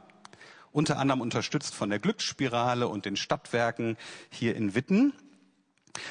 unter 0.72 0.98
anderem 0.98 1.22
unterstützt 1.22 1.76
von 1.76 1.90
der 1.90 2.00
Glücksspirale 2.00 2.88
und 2.88 3.06
den 3.06 3.16
Stadtwerken 3.16 3.98
hier 4.30 4.56
in 4.56 4.76
Witten. 4.76 5.14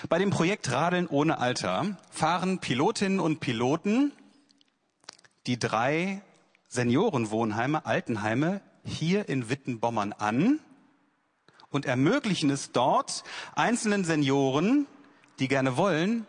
Bei 0.09 0.19
dem 0.19 0.31
Projekt 0.31 0.71
Radeln 0.71 1.09
ohne 1.09 1.39
Alter 1.39 1.99
fahren 2.11 2.61
Pilotinnen 2.61 3.21
und 3.21 3.41
Piloten 3.41 4.13
die 5.47 5.59
drei 5.59 6.23
Seniorenwohnheime, 6.69 7.85
Altenheime 7.85 8.63
hier 8.85 9.29
in 9.29 9.51
Wittenbommern 9.51 10.13
an 10.13 10.61
und 11.75 11.87
ermöglichen 11.87 12.51
es 12.51 12.71
dort 12.71 13.25
einzelnen 13.57 14.05
Senioren, 14.05 14.87
die 15.41 15.49
gerne 15.49 15.77
wollen, 15.77 16.25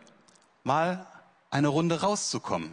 mal 0.64 1.06
eine 1.50 1.68
Runde 1.68 2.00
rauszukommen, 2.00 2.72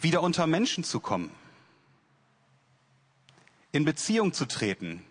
wieder 0.00 0.22
unter 0.22 0.46
Menschen 0.46 0.84
zu 0.84 1.00
kommen, 1.00 1.30
in 3.72 3.84
Beziehung 3.84 4.32
zu 4.32 4.46
treten. 4.46 5.04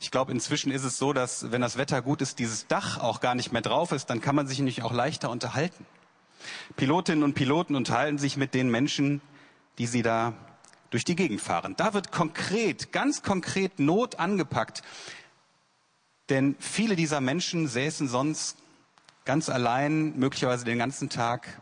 Ich 0.00 0.10
glaube, 0.10 0.32
inzwischen 0.32 0.72
ist 0.72 0.82
es 0.82 0.98
so, 0.98 1.12
dass 1.12 1.52
wenn 1.52 1.60
das 1.60 1.78
Wetter 1.78 2.02
gut 2.02 2.20
ist, 2.20 2.40
dieses 2.40 2.66
Dach 2.66 2.98
auch 2.98 3.20
gar 3.20 3.36
nicht 3.36 3.52
mehr 3.52 3.62
drauf 3.62 3.92
ist, 3.92 4.06
dann 4.06 4.20
kann 4.20 4.34
man 4.34 4.48
sich 4.48 4.58
nämlich 4.58 4.82
auch 4.82 4.92
leichter 4.92 5.30
unterhalten. 5.30 5.86
Pilotinnen 6.74 7.22
und 7.22 7.34
Piloten 7.34 7.76
unterhalten 7.76 8.18
sich 8.18 8.36
mit 8.36 8.54
den 8.54 8.70
Menschen, 8.70 9.20
die 9.78 9.86
sie 9.86 10.02
da 10.02 10.34
durch 10.96 11.04
die 11.04 11.14
Gegend 11.14 11.42
fahren. 11.42 11.74
Da 11.76 11.92
wird 11.92 12.10
konkret, 12.10 12.90
ganz 12.90 13.22
konkret 13.22 13.78
Not 13.78 14.18
angepackt. 14.18 14.82
Denn 16.30 16.56
viele 16.58 16.96
dieser 16.96 17.20
Menschen 17.20 17.68
säßen 17.68 18.08
sonst 18.08 18.56
ganz 19.26 19.50
allein, 19.50 20.18
möglicherweise 20.18 20.64
den 20.64 20.78
ganzen 20.78 21.10
Tag 21.10 21.60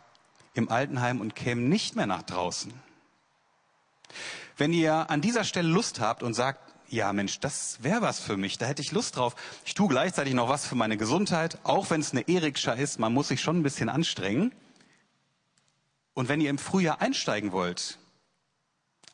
im 0.54 0.68
Altenheim 0.68 1.20
und 1.20 1.34
kämen 1.34 1.68
nicht 1.68 1.96
mehr 1.96 2.06
nach 2.06 2.22
draußen. 2.22 2.72
Wenn 4.56 4.72
ihr 4.72 5.10
an 5.10 5.20
dieser 5.20 5.42
Stelle 5.42 5.66
Lust 5.68 5.98
habt 5.98 6.22
und 6.22 6.34
sagt, 6.34 6.60
ja 6.88 7.12
Mensch, 7.12 7.40
das 7.40 7.82
wäre 7.82 8.02
was 8.02 8.20
für 8.20 8.36
mich, 8.36 8.58
da 8.58 8.66
hätte 8.66 8.82
ich 8.82 8.92
Lust 8.92 9.16
drauf. 9.16 9.34
Ich 9.64 9.74
tue 9.74 9.88
gleichzeitig 9.88 10.34
noch 10.34 10.48
was 10.48 10.64
für 10.64 10.76
meine 10.76 10.96
Gesundheit, 10.96 11.58
auch 11.64 11.90
wenn 11.90 12.00
es 12.00 12.12
eine 12.12 12.28
Erikscha 12.28 12.74
ist, 12.74 13.00
man 13.00 13.12
muss 13.12 13.26
sich 13.26 13.40
schon 13.40 13.58
ein 13.58 13.64
bisschen 13.64 13.88
anstrengen. 13.88 14.54
Und 16.12 16.28
wenn 16.28 16.40
ihr 16.40 16.50
im 16.50 16.58
Frühjahr 16.58 17.00
einsteigen 17.00 17.50
wollt, 17.50 17.98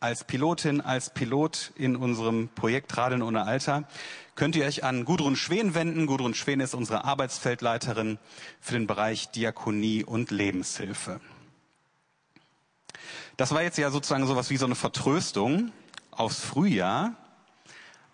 als 0.01 0.25
Pilotin, 0.25 0.81
als 0.81 1.11
Pilot 1.11 1.73
in 1.77 1.95
unserem 1.95 2.49
Projekt 2.49 2.97
Radeln 2.97 3.23
ohne 3.23 3.45
Alter, 3.45 3.85
könnt 4.35 4.57
ihr 4.57 4.65
euch 4.65 4.83
an 4.83 5.05
Gudrun 5.05 5.37
Schwen 5.37 5.75
wenden. 5.75 6.07
Gudrun 6.07 6.35
Schwen 6.35 6.61
ist 6.61 6.75
unsere 6.75 7.05
Arbeitsfeldleiterin 7.05 8.19
für 8.61 8.73
den 8.73 8.87
Bereich 8.87 9.31
Diakonie 9.31 10.03
und 10.03 10.31
Lebenshilfe. 10.31 11.21
Das 13.37 13.53
war 13.53 13.63
jetzt 13.63 13.77
ja 13.77 13.91
sozusagen 13.91 14.27
sowas 14.27 14.49
wie 14.49 14.57
so 14.57 14.65
eine 14.65 14.75
Vertröstung 14.75 15.73
aufs 16.11 16.41
Frühjahr. 16.41 17.15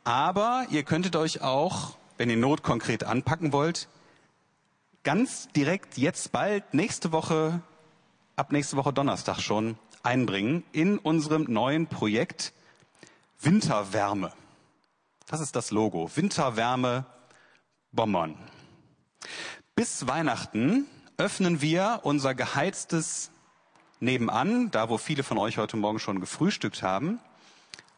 Aber 0.03 0.67
ihr 0.71 0.83
könntet 0.83 1.17
euch 1.17 1.41
auch, 1.41 1.97
wenn 2.19 2.31
ihr 2.31 2.37
Not 2.37 2.63
konkret 2.65 3.05
anpacken 3.05 3.53
wollt, 3.53 3.89
ganz 5.05 5.49
direkt 5.55 5.99
jetzt 5.99 6.33
bald 6.33 6.75
nächste 6.75 7.13
Woche, 7.13 7.61
ab 8.37 8.53
nächste 8.53 8.77
Woche 8.77 8.93
Donnerstag 8.93 9.41
schon, 9.41 9.79
einbringen 10.03 10.63
in 10.73 10.99
unserem 10.99 11.45
neuen 11.45 11.87
Projekt 11.87 12.53
Winterwärme. 13.41 14.33
Das 15.27 15.41
ist 15.41 15.57
das 15.57 15.71
Logo. 15.71 16.11
Winterwärme 16.15 17.07
Bommern. 17.93 18.37
Bis 19.75 20.07
Weihnachten 20.07 20.87
öffnen 21.17 21.63
wir 21.63 22.01
unser 22.03 22.35
geheiztes 22.35 23.31
Nebenan, 24.01 24.71
da 24.71 24.91
wo 24.91 24.99
viele 24.99 25.23
von 25.23 25.39
euch 25.39 25.57
heute 25.57 25.79
Morgen 25.79 25.99
schon 25.99 26.21
gefrühstückt 26.21 26.83
haben, 26.83 27.19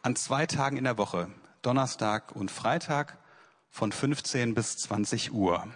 an 0.01 0.15
zwei 0.15 0.45
Tagen 0.45 0.77
in 0.77 0.85
der 0.85 0.97
Woche, 0.97 1.29
Donnerstag 1.61 2.33
und 2.33 2.49
Freitag 2.49 3.17
von 3.69 3.91
15 3.91 4.55
bis 4.55 4.77
20 4.77 5.33
Uhr. 5.33 5.67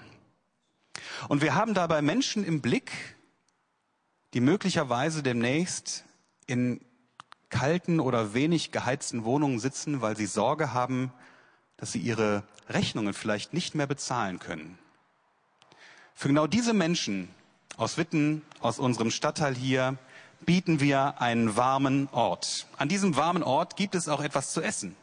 Und 1.28 1.42
wir 1.42 1.54
haben 1.54 1.74
dabei 1.74 2.02
Menschen 2.02 2.46
im 2.46 2.62
Blick, 2.62 3.18
die 4.34 4.41
möglicherweise 4.41 5.24
demnächst 5.24 6.04
in 6.48 6.82
kalten 7.50 8.00
oder 8.00 8.34
wenig 8.34 8.72
geheizten 8.72 9.26
Wohnungen 9.26 9.60
sitzen, 9.60 10.02
weil 10.02 10.17
sie 10.17 10.26
Sorge 10.26 10.74
haben, 10.74 11.13
dass 11.78 11.91
sie 11.91 12.00
ihre 12.00 12.43
Rechnungen 12.67 13.13
vielleicht 13.13 13.54
nicht 13.54 13.76
mehr 13.76 13.88
bezahlen 13.88 14.39
können. 14.39 14.78
Für 16.15 16.28
genau 16.28 16.48
diese 16.48 16.74
Menschen 16.74 17.30
aus 17.78 17.98
Witten, 17.98 18.41
aus 18.60 18.80
unserem 18.80 19.12
Stadtteil 19.12 19.56
hier, 19.56 19.98
bieten 20.46 20.80
wir 20.80 21.22
einen 21.22 21.56
warmen 21.56 22.10
Ort. 22.12 22.67
An 22.78 22.89
diesem 22.89 23.15
warmen 23.15 23.43
Ort 23.43 23.76
gibt 23.76 23.96
es 23.96 24.08
auch 24.08 24.22
etwas 24.22 24.52
zu 24.52 24.62
essen. 24.62 24.96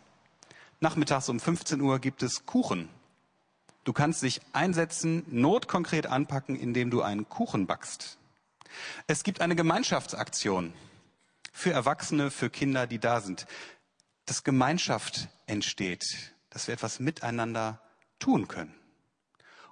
Nachmittags 0.80 1.28
um 1.28 1.40
15 1.40 1.80
Uhr 1.80 1.98
gibt 1.98 2.22
es 2.22 2.46
Kuchen. 2.46 2.88
Du 3.84 3.92
kannst 3.92 4.22
dich 4.22 4.40
einsetzen, 4.52 5.24
notkonkret 5.28 6.06
anpacken, 6.06 6.56
indem 6.56 6.90
du 6.90 7.02
einen 7.02 7.28
Kuchen 7.28 7.66
backst. 7.66 8.18
Es 9.06 9.22
gibt 9.22 9.40
eine 9.40 9.56
Gemeinschaftsaktion 9.56 10.72
für 11.52 11.72
Erwachsene, 11.72 12.30
für 12.30 12.50
Kinder, 12.50 12.86
die 12.86 12.98
da 12.98 13.20
sind. 13.20 13.46
Dass 14.26 14.44
Gemeinschaft 14.44 15.28
entsteht, 15.46 16.34
dass 16.50 16.66
wir 16.66 16.74
etwas 16.74 17.00
miteinander 17.00 17.80
tun 18.18 18.48
können. 18.48 18.74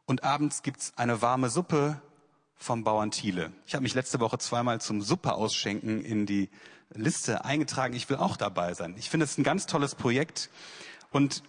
Und 0.06 0.24
abends 0.24 0.62
gibt's 0.62 0.92
eine 0.96 1.22
warme 1.22 1.50
Suppe 1.50 2.00
vom 2.56 2.82
Bauern 2.82 3.10
Thiele. 3.10 3.52
Ich 3.66 3.74
habe 3.74 3.82
mich 3.82 3.94
letzte 3.94 4.20
Woche 4.20 4.38
zweimal 4.38 4.80
zum 4.80 5.00
Suppe 5.00 5.34
ausschenken 5.34 6.04
in 6.04 6.26
die 6.26 6.50
Liste 6.90 7.44
eingetragen. 7.44 7.94
Ich 7.94 8.08
will 8.08 8.16
auch 8.16 8.36
dabei 8.36 8.74
sein. 8.74 8.94
Ich 8.98 9.10
finde 9.10 9.24
es 9.24 9.38
ein 9.38 9.44
ganz 9.44 9.66
tolles 9.66 9.94
Projekt 9.94 10.50
und 11.10 11.42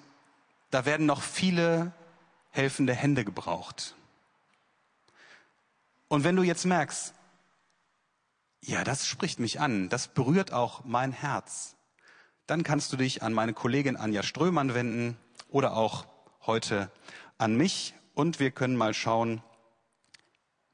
da 0.72 0.86
werden 0.86 1.06
noch 1.06 1.22
viele 1.22 1.94
helfende 2.52 2.94
Hände 2.94 3.26
gebraucht. 3.26 3.96
Und 6.08 6.24
wenn 6.24 6.36
du 6.36 6.44
jetzt 6.44 6.66
merkst, 6.66 7.14
ja, 8.62 8.84
das 8.84 9.08
spricht 9.08 9.40
mich 9.40 9.60
an, 9.60 9.90
das 9.90 10.08
berührt 10.08 10.52
auch 10.54 10.84
mein 10.86 11.12
Herz. 11.12 11.76
Dann 12.48 12.64
kannst 12.64 12.92
du 12.92 12.98
dich 12.98 13.24
an 13.24 13.34
meine 13.34 13.54
Kollegin 13.54 13.96
Anja 13.96 14.24
Strömann 14.24 14.74
wenden 14.74 15.18
oder 15.50 15.76
auch 15.76 16.06
heute 16.46 16.92
an 17.38 17.56
mich 17.56 17.94
und 18.14 18.40
wir 18.40 18.52
können 18.52 18.76
mal 18.76 18.94
schauen, 18.94 19.42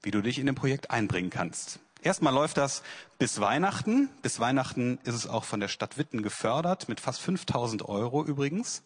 wie 0.02 0.12
du 0.12 0.22
dich 0.22 0.40
in 0.40 0.46
dem 0.46 0.56
Projekt 0.56 0.92
einbringen 0.92 1.30
kannst. 1.30 1.80
Erstmal 2.02 2.34
läuft 2.34 2.58
das 2.58 2.84
bis 3.18 3.40
Weihnachten. 3.40 4.10
Bis 4.22 4.40
Weihnachten 4.40 5.00
ist 5.04 5.16
es 5.16 5.28
auch 5.28 5.44
von 5.44 5.60
der 5.60 5.68
Stadt 5.68 5.98
Witten 5.98 6.22
gefördert, 6.22 6.88
mit 6.88 7.00
fast 7.00 7.20
5000 7.22 7.84
Euro 7.90 8.24
übrigens. 8.24 8.84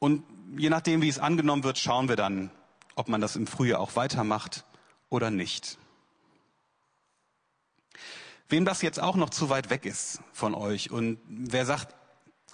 Und 0.00 0.24
je 0.56 0.68
nachdem, 0.68 1.00
wie 1.00 1.08
es 1.08 1.18
angenommen 1.18 1.62
wird, 1.64 1.78
schauen 1.78 2.08
wir 2.08 2.16
dann, 2.16 2.50
ob 2.96 3.08
man 3.08 3.20
das 3.20 3.36
im 3.36 3.46
Frühjahr 3.46 3.80
auch 3.80 3.94
weitermacht 3.94 4.64
oder 5.10 5.30
nicht. 5.30 5.78
Wem 8.48 8.64
das 8.64 8.80
jetzt 8.80 9.00
auch 9.00 9.16
noch 9.16 9.30
zu 9.30 9.50
weit 9.50 9.68
weg 9.68 9.84
ist 9.84 10.20
von 10.32 10.54
euch 10.54 10.90
und 10.90 11.18
wer 11.28 11.66
sagt, 11.66 11.94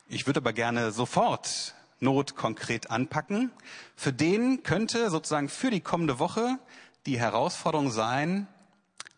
ich 0.09 0.27
würde 0.27 0.41
aber 0.41 0.53
gerne 0.53 0.91
sofort 0.91 1.75
Not 2.01 2.35
konkret 2.35 2.91
anpacken, 2.91 3.53
für 3.95 4.13
den 4.13 4.65
könnte 4.65 5.09
sozusagen 5.11 5.49
für 5.49 5.71
die 5.71 5.81
kommende 5.81 6.19
Woche 6.19 6.59
die 7.07 7.19
Herausforderung 7.19 7.91
sein, 7.91 8.49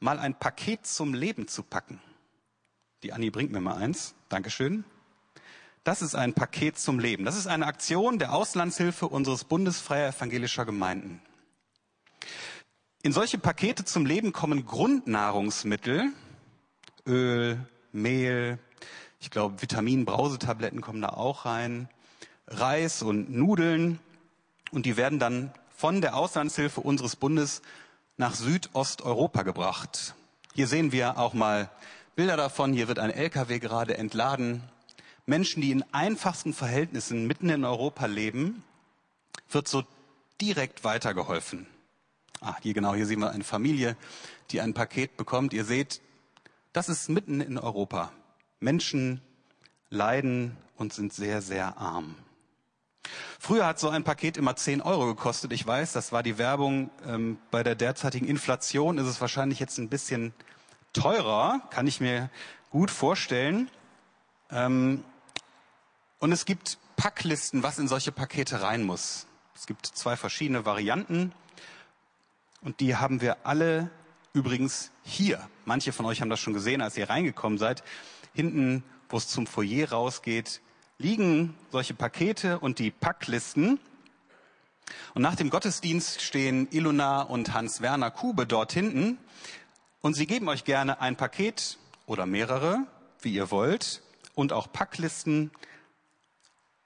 mal 0.00 0.18
ein 0.18 0.38
Paket 0.38 0.86
zum 0.86 1.14
Leben 1.14 1.48
zu 1.48 1.62
packen. 1.62 2.00
Die 3.02 3.12
Annie 3.12 3.30
bringt 3.30 3.52
mir 3.52 3.60
mal 3.60 3.76
eins. 3.76 4.14
Dankeschön. 4.28 4.84
Das 5.82 6.02
ist 6.02 6.14
ein 6.14 6.34
Paket 6.34 6.78
zum 6.78 6.98
Leben. 6.98 7.24
Das 7.24 7.36
ist 7.36 7.46
eine 7.46 7.66
Aktion 7.66 8.18
der 8.18 8.34
Auslandshilfe 8.34 9.08
unseres 9.08 9.44
Bundesfreier 9.44 10.08
evangelischer 10.08 10.66
Gemeinden. 10.66 11.22
In 13.02 13.12
solche 13.12 13.38
Pakete 13.38 13.84
zum 13.84 14.04
Leben 14.04 14.32
kommen 14.32 14.66
Grundnahrungsmittel, 14.66 16.12
Öl, 17.06 17.58
Mehl, 17.92 18.58
ich 19.20 19.30
glaube 19.30 19.62
Vitamin-Brausetabletten 19.62 20.80
kommen 20.80 21.00
da 21.00 21.10
auch 21.10 21.44
rein, 21.44 21.88
Reis 22.46 23.02
und 23.02 23.30
Nudeln 23.30 23.98
und 24.70 24.86
die 24.86 24.96
werden 24.96 25.18
dann 25.18 25.52
von 25.76 26.00
der 26.00 26.16
Auslandshilfe 26.16 26.80
unseres 26.80 27.16
Bundes 27.16 27.62
nach 28.16 28.34
Südosteuropa 28.34 29.42
gebracht. 29.42 30.14
Hier 30.54 30.66
sehen 30.66 30.92
wir 30.92 31.18
auch 31.18 31.34
mal 31.34 31.70
Bilder 32.14 32.36
davon. 32.36 32.72
Hier 32.72 32.88
wird 32.88 32.98
ein 32.98 33.10
LKW 33.10 33.58
gerade 33.58 33.98
entladen. 33.98 34.62
Menschen, 35.26 35.60
die 35.60 35.70
in 35.70 35.84
einfachsten 35.92 36.54
Verhältnissen 36.54 37.26
mitten 37.26 37.50
in 37.50 37.64
Europa 37.64 38.06
leben, 38.06 38.62
wird 39.50 39.68
so 39.68 39.82
direkt 40.40 40.82
weitergeholfen. 40.82 41.66
Ah, 42.40 42.56
hier 42.62 42.74
genau, 42.74 42.94
hier 42.94 43.06
sehen 43.06 43.20
wir 43.20 43.30
eine 43.30 43.44
Familie, 43.44 43.96
die 44.50 44.60
ein 44.60 44.72
Paket 44.72 45.16
bekommt. 45.16 45.52
Ihr 45.52 45.64
seht, 45.64 46.00
das 46.76 46.90
ist 46.90 47.08
mitten 47.08 47.40
in 47.40 47.56
Europa. 47.56 48.12
Menschen 48.60 49.22
leiden 49.88 50.58
und 50.76 50.92
sind 50.92 51.10
sehr, 51.10 51.40
sehr 51.40 51.78
arm. 51.78 52.16
Früher 53.38 53.64
hat 53.64 53.78
so 53.78 53.88
ein 53.88 54.04
Paket 54.04 54.36
immer 54.36 54.56
10 54.56 54.82
Euro 54.82 55.06
gekostet. 55.06 55.52
Ich 55.52 55.66
weiß, 55.66 55.94
das 55.94 56.12
war 56.12 56.22
die 56.22 56.36
Werbung. 56.36 56.90
Ähm, 57.06 57.38
bei 57.50 57.62
der 57.62 57.76
derzeitigen 57.76 58.26
Inflation 58.26 58.98
ist 58.98 59.06
es 59.06 59.22
wahrscheinlich 59.22 59.58
jetzt 59.58 59.78
ein 59.78 59.88
bisschen 59.88 60.34
teurer, 60.92 61.62
kann 61.70 61.86
ich 61.86 62.00
mir 62.00 62.28
gut 62.68 62.90
vorstellen. 62.90 63.70
Ähm, 64.50 65.02
und 66.18 66.30
es 66.30 66.44
gibt 66.44 66.76
Packlisten, 66.96 67.62
was 67.62 67.78
in 67.78 67.88
solche 67.88 68.12
Pakete 68.12 68.60
rein 68.60 68.82
muss. 68.82 69.26
Es 69.54 69.66
gibt 69.66 69.86
zwei 69.86 70.14
verschiedene 70.14 70.66
Varianten 70.66 71.32
und 72.60 72.80
die 72.80 72.96
haben 72.96 73.22
wir 73.22 73.38
alle 73.44 73.90
übrigens 74.36 74.90
hier. 75.02 75.48
Manche 75.64 75.92
von 75.92 76.04
euch 76.04 76.20
haben 76.20 76.28
das 76.28 76.40
schon 76.40 76.52
gesehen, 76.52 76.82
als 76.82 76.98
ihr 76.98 77.08
reingekommen 77.08 77.56
seid. 77.56 77.82
Hinten, 78.34 78.84
wo 79.08 79.16
es 79.16 79.28
zum 79.28 79.46
Foyer 79.46 79.90
rausgeht, 79.90 80.60
liegen 80.98 81.54
solche 81.72 81.94
Pakete 81.94 82.58
und 82.58 82.78
die 82.78 82.90
Packlisten. 82.90 83.80
Und 85.14 85.22
nach 85.22 85.36
dem 85.36 85.48
Gottesdienst 85.48 86.20
stehen 86.20 86.68
Ilona 86.70 87.22
und 87.22 87.54
Hans-Werner 87.54 88.10
Kube 88.10 88.46
dort 88.46 88.72
hinten 88.72 89.16
und 90.02 90.12
sie 90.12 90.26
geben 90.26 90.48
euch 90.48 90.64
gerne 90.64 91.00
ein 91.00 91.16
Paket 91.16 91.78
oder 92.04 92.26
mehrere, 92.26 92.86
wie 93.22 93.32
ihr 93.32 93.50
wollt, 93.50 94.02
und 94.34 94.52
auch 94.52 94.70
Packlisten. 94.70 95.50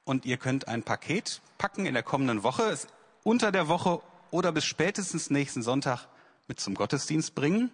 Und 0.04 0.24
ihr 0.24 0.36
könnt 0.36 0.68
ein 0.68 0.84
Paket 0.84 1.42
packen 1.58 1.84
in 1.84 1.94
der 1.94 2.04
kommenden 2.04 2.44
Woche, 2.44 2.78
unter 3.24 3.50
der 3.50 3.66
Woche 3.66 4.00
oder 4.30 4.52
bis 4.52 4.64
spätestens 4.64 5.30
nächsten 5.30 5.62
Sonntag 5.62 6.06
mit 6.50 6.58
zum 6.58 6.74
Gottesdienst 6.74 7.36
bringen 7.36 7.70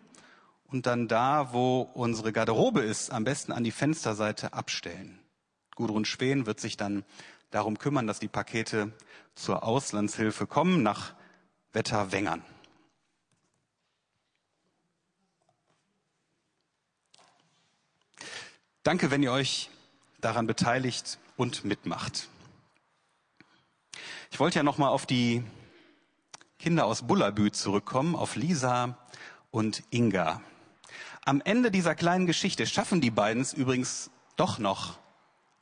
und 0.67 0.85
dann 0.85 1.09
da, 1.09 1.55
wo 1.55 1.81
unsere 1.95 2.31
Garderobe 2.31 2.83
ist, 2.83 3.11
am 3.11 3.25
besten 3.25 3.53
an 3.53 3.65
die 3.65 3.71
Fensterseite 3.71 4.53
abstellen. 4.53 5.19
Gudrun 5.77 6.05
Schwen 6.05 6.45
wird 6.45 6.61
sich 6.61 6.77
dann 6.77 7.03
darum 7.51 7.79
kümmern, 7.79 8.07
dass 8.07 8.19
die 8.19 8.29
Pakete 8.29 8.93
zur 9.35 9.62
Auslandshilfe 9.62 10.47
kommen 10.47 10.83
nach 10.83 11.15
Wetterwängern. 11.73 12.45
Danke, 18.83 19.11
wenn 19.11 19.23
ihr 19.23 19.33
euch 19.33 19.71
daran 20.21 20.47
beteiligt 20.47 21.19
und 21.39 21.65
mitmacht. 21.65 22.29
Ich 24.31 24.39
wollte 24.39 24.59
ja 24.59 24.62
noch 24.62 24.77
mal 24.77 24.89
auf 24.89 25.07
die 25.07 25.43
Kinder 26.66 26.87
aus 26.87 27.02
Bullabü 27.02 27.52
zurückkommen, 27.52 28.16
auf 28.16 28.35
Lisa 28.35 28.98
und 29.52 29.85
Inga. 29.90 30.42
Am 31.24 31.40
Ende 31.44 31.70
dieser 31.70 31.94
kleinen 31.94 32.26
Geschichte 32.26 32.66
schaffen 32.66 33.00
die 33.00 33.12
beiden 33.12 33.40
es 33.40 33.52
übrigens 33.52 34.11
doch 34.35 34.59
noch, 34.59 34.98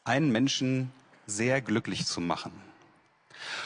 einen 0.05 0.33
Menschen 0.33 0.91
sehr 1.27 1.61
glücklich 1.61 2.07
zu 2.07 2.23
machen. 2.23 2.53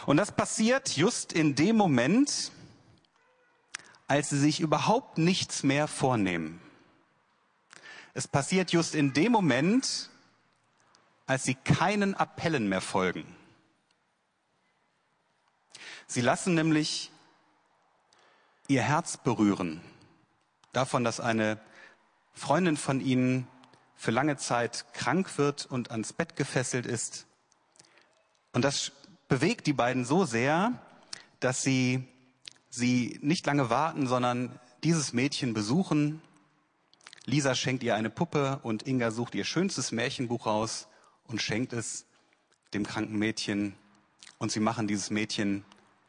Und 0.05 0.17
das 0.17 0.33
passiert 0.33 0.97
just 0.97 1.33
in 1.33 1.55
dem 1.55 1.77
Moment, 1.77 2.51
als 4.09 4.31
sie 4.31 4.41
sich 4.41 4.59
überhaupt 4.59 5.17
nichts 5.19 5.63
mehr 5.63 5.87
vornehmen. 5.87 6.61
Es 8.15 8.27
passiert 8.27 8.73
just 8.73 8.97
in 8.97 9.13
dem 9.13 9.31
Moment, 9.31 10.11
als 11.29 11.45
sie 11.45 11.55
keinen 11.55 12.17
Appellen 12.17 12.69
mehr 12.69 12.81
folgen. 12.81 13.33
Sie 16.09 16.21
lassen 16.21 16.57
nämlich 16.57 17.13
ihr 18.69 18.83
Herz 18.83 19.17
berühren 19.17 19.81
davon, 20.73 21.03
dass 21.03 21.21
eine 21.21 21.59
Freundin 22.35 22.77
von 22.77 23.01
ihnen 23.01 23.49
für 23.97 24.11
lange 24.11 24.37
Zeit 24.37 24.85
krank 24.93 25.39
wird 25.39 25.67
und 25.67 25.91
ans 25.91 26.13
Bett 26.13 26.37
gefesselt 26.37 26.87
ist. 26.87 27.27
Und 28.53 28.63
das 28.65 28.93
bewegt 29.27 29.67
die 29.67 29.73
beiden 29.73 30.05
so 30.05 30.25
sehr, 30.25 30.81
dass 31.41 31.63
sie 31.63 32.07
sie 32.71 33.19
nicht 33.23 33.47
lange 33.47 33.71
warten, 33.71 34.07
sondern 34.07 34.61
dieses 34.85 35.13
Mädchen 35.13 35.55
besuchen. 35.55 36.21
Lisa 37.25 37.55
schenkt 37.55 37.83
ihr 37.83 37.95
eine 37.95 38.11
Puppe 38.11 38.61
und 38.63 38.87
Inga 38.87 39.11
sucht 39.11 39.35
ihr 39.35 39.45
schönstes 39.45 39.93
Märchenbuch 39.93 40.47
raus 40.47 40.89
und 41.25 41.43
schenkt 41.43 41.73
es 41.73 42.07
dem 42.75 42.87
kranken 42.87 43.19
Mädchen. 43.19 43.75
Und 44.39 44.53
sie 44.53 44.61
machen 44.61 44.87
dieses 44.87 45.11
Mädchen 45.11 45.65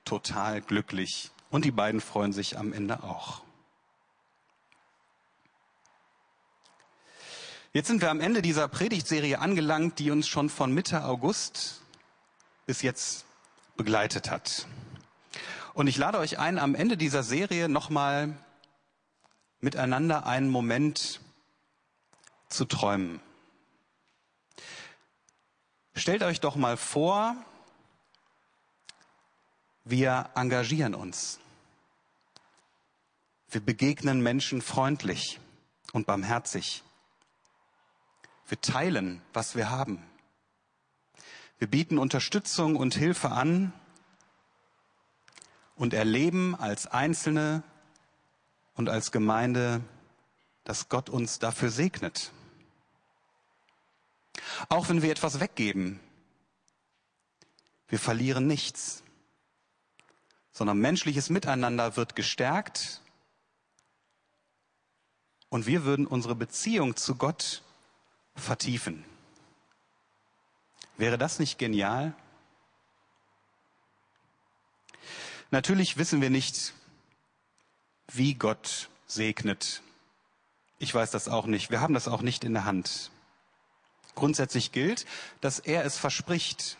total 0.05 0.61
glücklich. 0.61 1.31
Und 1.49 1.65
die 1.65 1.71
beiden 1.71 2.01
freuen 2.01 2.33
sich 2.33 2.57
am 2.57 2.73
Ende 2.73 3.03
auch. 3.03 3.41
Jetzt 7.71 7.87
sind 7.87 8.01
wir 8.01 8.09
am 8.09 8.19
Ende 8.19 8.41
dieser 8.41 8.67
Predigtserie 8.67 9.39
angelangt, 9.39 9.99
die 9.99 10.09
uns 10.09 10.27
schon 10.27 10.49
von 10.49 10.73
Mitte 10.73 11.03
August 11.03 11.81
bis 12.65 12.81
jetzt 12.81 13.25
begleitet 13.77 14.31
hat. 14.31 14.67
Und 15.73 15.87
ich 15.87 15.97
lade 15.97 16.17
euch 16.17 16.39
ein, 16.39 16.57
am 16.57 16.75
Ende 16.75 16.97
dieser 16.97 17.23
Serie 17.23 17.69
nochmal 17.69 18.35
miteinander 19.59 20.25
einen 20.25 20.49
Moment 20.49 21.21
zu 22.49 22.65
träumen. 22.65 23.21
Stellt 25.93 26.23
euch 26.23 26.39
doch 26.39 26.55
mal 26.55 26.75
vor, 26.75 27.35
wir 29.89 30.29
engagieren 30.35 30.95
uns. 30.95 31.39
Wir 33.49 33.61
begegnen 33.61 34.21
Menschen 34.21 34.61
freundlich 34.61 35.39
und 35.91 36.05
barmherzig. 36.05 36.83
Wir 38.47 38.61
teilen, 38.61 39.21
was 39.33 39.55
wir 39.55 39.69
haben. 39.69 40.03
Wir 41.57 41.67
bieten 41.67 41.97
Unterstützung 41.97 42.75
und 42.75 42.95
Hilfe 42.95 43.31
an 43.31 43.73
und 45.75 45.93
erleben 45.93 46.55
als 46.55 46.87
Einzelne 46.87 47.63
und 48.75 48.89
als 48.89 49.11
Gemeinde, 49.11 49.81
dass 50.63 50.89
Gott 50.89 51.09
uns 51.09 51.39
dafür 51.39 51.69
segnet. 51.69 52.31
Auch 54.69 54.89
wenn 54.89 55.01
wir 55.01 55.11
etwas 55.11 55.39
weggeben, 55.39 55.99
wir 57.87 57.99
verlieren 57.99 58.45
nichts, 58.45 59.03
sondern 60.59 60.79
menschliches 60.79 61.29
Miteinander 61.29 61.95
wird 61.95 62.17
gestärkt 62.17 62.99
und 65.47 65.67
wir 65.67 65.85
würden 65.85 66.05
unsere 66.05 66.35
Beziehung 66.35 66.97
zu 66.97 67.15
Gott 67.15 67.63
vertiefen. 68.35 69.05
Wäre 70.97 71.17
das 71.17 71.39
nicht 71.39 71.59
genial? 71.59 72.13
Natürlich 75.49 75.95
wissen 75.95 76.19
wir 76.19 76.29
nicht, 76.29 76.73
wie 78.11 78.33
Gott 78.33 78.89
segnet. 79.07 79.81
Ich 80.77 80.93
weiß 80.93 81.09
das 81.09 81.29
auch 81.29 81.45
nicht. 81.45 81.71
Wir 81.71 81.79
haben 81.79 81.93
das 81.93 82.09
auch 82.09 82.21
nicht 82.21 82.43
in 82.43 82.51
der 82.51 82.65
Hand. 82.65 83.11
Grundsätzlich 84.13 84.73
gilt, 84.73 85.05
dass 85.39 85.59
er 85.59 85.85
es 85.85 85.97
verspricht 85.97 86.75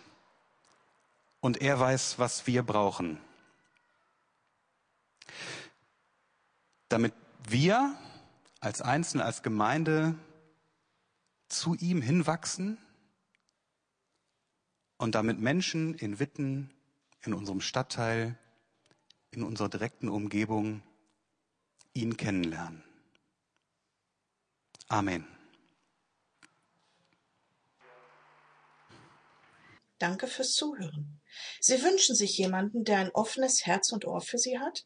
und 1.40 1.62
er 1.62 1.80
weiß, 1.80 2.20
was 2.20 2.46
wir 2.46 2.62
brauchen. 2.64 3.22
Damit 6.90 7.14
wir 7.48 7.98
als 8.60 8.82
Einzelne, 8.82 9.24
als 9.24 9.44
Gemeinde 9.44 10.16
zu 11.48 11.76
ihm 11.76 12.02
hinwachsen 12.02 12.78
und 14.98 15.16
damit 15.16 15.40
Menschen 15.40 15.96
in 15.96 16.20
Witten, 16.20 16.74
in 17.22 17.34
unserem 17.34 17.62
Stadtteil, 17.62 18.38
in 19.32 19.44
unserer 19.44 19.70
direkten 19.70 20.10
Umgebung 20.10 20.82
ihn 21.94 22.18
kennenlernen. 22.18 22.84
Amen. 24.88 25.28
Danke 30.00 30.28
fürs 30.28 30.54
Zuhören. 30.54 31.22
Sie 31.60 31.84
wünschen 31.84 32.16
sich 32.16 32.38
jemanden, 32.38 32.86
der 32.86 33.00
ein 33.00 33.12
offenes 33.12 33.66
Herz 33.66 33.92
und 33.92 34.06
Ohr 34.06 34.22
für 34.22 34.38
Sie 34.38 34.58
hat? 34.58 34.86